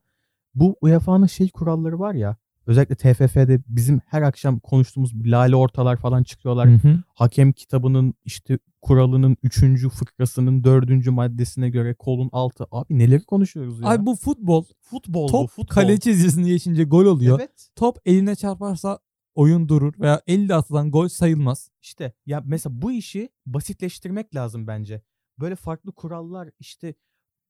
[0.56, 2.38] bu UEFA'nın şey kuralları var ya
[2.70, 6.70] özellikle TFF'de bizim her akşam konuştuğumuz lale ortalar falan çıkıyorlar.
[6.70, 6.98] Hı hı.
[7.14, 9.88] Hakem kitabının işte kuralının 3.
[9.90, 11.08] fıkrasının 4.
[11.08, 12.66] maddesine göre kolun altı.
[12.72, 13.88] Abi neleri konuşuyoruz ya?
[13.88, 14.64] Ay bu futbol.
[14.82, 15.76] futbol bu Top futbol.
[15.76, 17.40] kale çizgisini geçince gol oluyor.
[17.40, 17.70] Evet.
[17.76, 19.00] Top eline çarparsa
[19.40, 21.70] oyun durur veya elle atılan gol sayılmaz.
[21.82, 25.02] İşte ya mesela bu işi basitleştirmek lazım bence.
[25.40, 26.94] Böyle farklı kurallar işte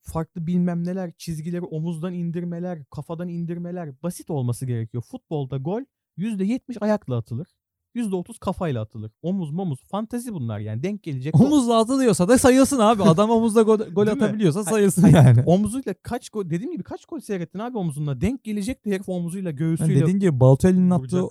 [0.01, 5.03] farklı bilmem neler çizgileri omuzdan indirmeler, kafadan indirmeler basit olması gerekiyor.
[5.03, 5.81] Futbolda gol
[6.17, 7.47] %70 ayakla atılır.
[7.95, 9.11] %30 kafayla atılır.
[9.21, 11.35] Omuz momuz fantezi bunlar yani denk gelecek.
[11.41, 13.03] Omuzla atılıyorsa da sayılsın abi.
[13.03, 15.43] Adam omuzla gol, gol atabiliyorsa sayılsın hayır, yani.
[15.45, 19.49] Omuzuyla kaç gol dediğim gibi kaç gol seyrettin abi omuzunla denk gelecek de herif omuzuyla
[19.49, 21.23] Yani göğsüyle dediğin gibi Balotelli'nin attığı.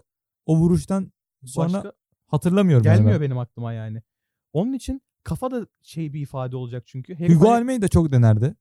[0.48, 1.12] O vuruştan
[1.44, 1.92] sonra başka
[2.26, 2.86] hatırlamıyorum.
[2.86, 3.26] yani gelmiyor ben.
[3.26, 4.02] benim aklıma yani.
[4.52, 7.14] Onun için kafa da şey bir ifade olacak çünkü.
[7.14, 8.54] Herif Hugo hani- Almeida çok denerdi.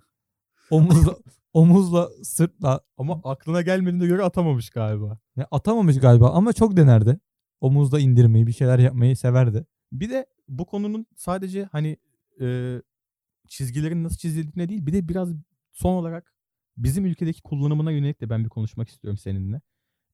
[0.70, 1.16] Omuzla,
[1.52, 5.18] omuzla sırtla ama aklına gelmediğine göre atamamış galiba.
[5.36, 7.20] Ya atamamış galiba ama çok denerdi.
[7.60, 9.66] Omuzda indirmeyi bir şeyler yapmayı severdi.
[9.92, 11.96] Bir de bu konunun sadece hani
[12.40, 12.78] e,
[13.48, 15.28] çizgilerin nasıl çizildiğine değil bir de biraz
[15.72, 16.34] son olarak
[16.76, 19.60] bizim ülkedeki kullanımına yönelik de ben bir konuşmak istiyorum seninle.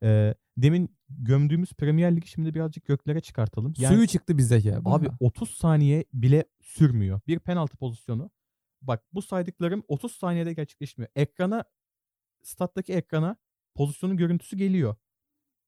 [0.02, 3.74] E, demin gömdüğümüz Premier Ligi şimdi birazcık göklere çıkartalım.
[3.78, 4.80] Yani Suyu çıktı bizdeki ya.
[4.84, 7.20] abi 30 saniye bile sürmüyor.
[7.26, 8.30] Bir penaltı pozisyonu.
[8.82, 11.10] Bak bu saydıklarım 30 saniyede gerçekleşmiyor.
[11.14, 11.64] Ekrana
[12.42, 13.36] stat'taki ekrana
[13.74, 14.96] pozisyonun görüntüsü geliyor.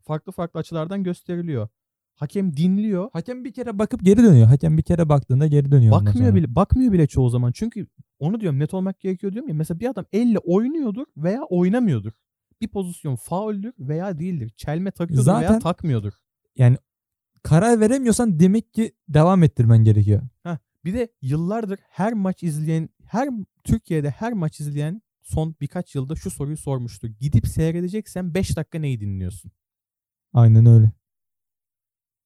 [0.02, 1.68] Farklı farklı açılardan gösteriliyor.
[2.14, 3.10] Hakem dinliyor.
[3.12, 4.46] Hakem bir kere bakıp geri dönüyor.
[4.46, 5.92] Hakem bir kere baktığında geri dönüyor.
[5.92, 7.52] Bakmıyor bile bakmıyor bile çoğu zaman.
[7.52, 7.86] Çünkü
[8.18, 9.54] onu diyorum net olmak gerekiyor diyorum ya.
[9.54, 12.12] Mesela bir adam elle oynuyordur veya oynamıyordur.
[12.62, 14.52] Bir pozisyon fauldür veya değildir.
[14.56, 16.12] Çelme takıyordur veya Zaten- takmıyordur.
[17.42, 20.22] Karar veremiyorsan demek ki devam ettirmen gerekiyor.
[20.84, 23.28] Bir de yıllardır her maç izleyen, her
[23.64, 27.08] Türkiye'de her maç izleyen son birkaç yılda şu soruyu sormuştur.
[27.08, 29.52] Gidip seyredeceksen 5 dakika neyi dinliyorsun?
[30.32, 30.92] Aynen öyle.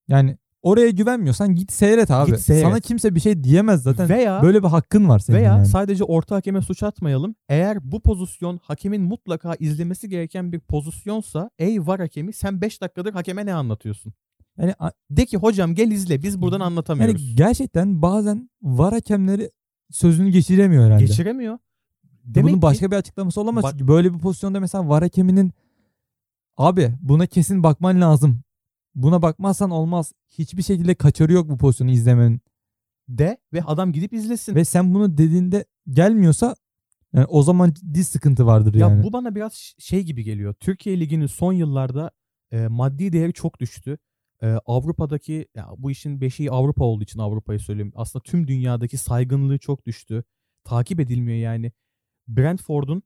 [0.08, 2.30] Yani oraya güvenmiyorsan git seyret abi.
[2.30, 2.62] Git seyret.
[2.62, 4.08] Sana kimse bir şey diyemez zaten.
[4.08, 5.66] veya Böyle bir hakkın var senin veya yani.
[5.66, 7.34] sadece orta hakeme suç atmayalım.
[7.48, 13.12] Eğer bu pozisyon hakemin mutlaka izlemesi gereken bir pozisyonsa ey var hakemi sen 5 dakikadır
[13.12, 14.12] hakeme ne anlatıyorsun?
[14.60, 14.74] Yani,
[15.10, 17.36] De ki hocam gel izle biz buradan yani anlatamıyoruz.
[17.36, 19.50] gerçekten bazen var hakemleri
[19.90, 21.04] sözünü geçiremiyor herhalde.
[21.04, 21.58] Geçiremiyor.
[22.24, 23.64] Demek Bunun ki- başka bir açıklaması olamaz.
[23.64, 25.52] Bak- Çünkü böyle bir pozisyonda mesela var hakeminin
[26.56, 28.40] abi buna kesin bakman lazım.
[28.96, 30.12] Buna bakmazsan olmaz.
[30.28, 32.40] Hiçbir şekilde kaçarı yok bu pozisyonu izlemenin.
[33.08, 34.54] de ve adam gidip izlesin.
[34.54, 36.56] Ve sen bunu dediğinde gelmiyorsa
[37.12, 39.02] yani o zaman ciddi sıkıntı vardır Ya yani.
[39.02, 40.54] bu bana biraz şey gibi geliyor.
[40.60, 42.10] Türkiye Ligi'nin son yıllarda
[42.52, 43.98] e, maddi değeri çok düştü.
[44.42, 47.92] E, Avrupa'daki ya bu işin beşiği Avrupa olduğu için Avrupa'yı söyleyeyim.
[47.94, 50.24] Aslında tüm dünyadaki saygınlığı çok düştü.
[50.64, 51.72] Takip edilmiyor yani.
[52.28, 53.02] Brentford'un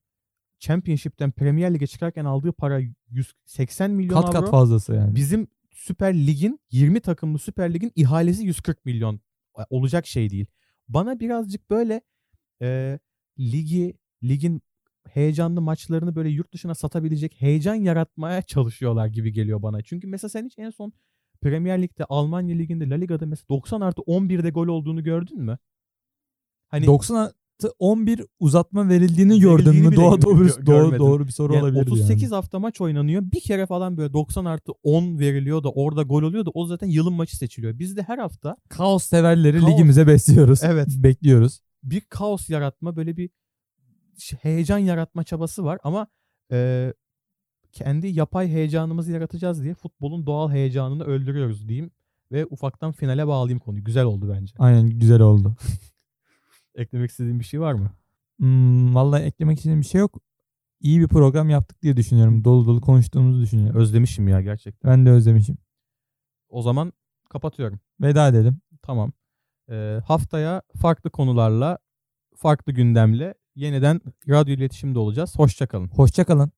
[0.58, 2.80] Championship'ten Premier Lig'e çıkarken aldığı para
[3.10, 4.32] 180 milyon kat avro.
[4.40, 5.14] kat fazlası yani.
[5.14, 5.48] Bizim
[5.80, 9.20] Süper Lig'in 20 takımlı Süper Lig'in ihalesi 140 milyon
[9.70, 10.46] olacak şey değil.
[10.88, 12.00] Bana birazcık böyle
[12.62, 12.98] e,
[13.38, 14.62] ligi ligin
[15.08, 19.82] heyecanlı maçlarını böyle yurt dışına satabilecek heyecan yaratmaya çalışıyorlar gibi geliyor bana.
[19.82, 20.92] Çünkü mesela sen hiç en son
[21.40, 25.58] Premier Lig'de Almanya Ligi'nde La Liga'da mesela 90 artı 11'de gol olduğunu gördün mü?
[26.68, 27.39] Hani 90 artı
[27.78, 29.90] 11 uzatma verildiğini gördün mü?
[29.90, 32.34] bile Doğru, gö- doğru, doğru, bir soru yani olabilir 38 yani.
[32.34, 33.22] hafta maç oynanıyor.
[33.22, 36.86] Bir kere falan böyle 90 artı 10 veriliyor da orada gol oluyor da o zaten
[36.86, 37.78] yılın maçı seçiliyor.
[37.78, 39.70] Bizde her hafta Kaos severleri Kaos.
[39.72, 40.60] ligimize besliyoruz.
[40.62, 40.88] Evet.
[40.96, 41.60] Bekliyoruz.
[41.82, 43.30] bir kaos yaratma böyle bir
[44.42, 46.06] heyecan yaratma çabası var ama
[46.52, 46.92] e,
[47.72, 51.90] kendi yapay heyecanımızı yaratacağız diye futbolun doğal heyecanını öldürüyoruz diyeyim
[52.32, 53.84] ve ufaktan finale bağlayayım konuyu.
[53.84, 54.54] Güzel oldu bence.
[54.58, 55.54] Aynen güzel oldu.
[56.74, 57.90] Eklemek istediğin bir şey var mı?
[58.38, 60.20] Hmm, vallahi eklemek istediğim bir şey yok.
[60.80, 62.44] iyi bir program yaptık diye düşünüyorum.
[62.44, 63.80] Dolu dolu konuştuğumuzu düşünüyorum.
[63.80, 64.90] Özlemişim ya gerçekten.
[64.90, 65.58] Ben de özlemişim.
[66.48, 66.92] O zaman
[67.30, 67.80] kapatıyorum.
[68.00, 68.60] Veda edelim.
[68.82, 69.12] Tamam.
[69.70, 71.78] Ee, haftaya farklı konularla,
[72.36, 75.38] farklı gündemle yeniden radyo iletişimde olacağız.
[75.38, 75.88] Hoşçakalın.
[75.88, 76.52] Hoşçakalın.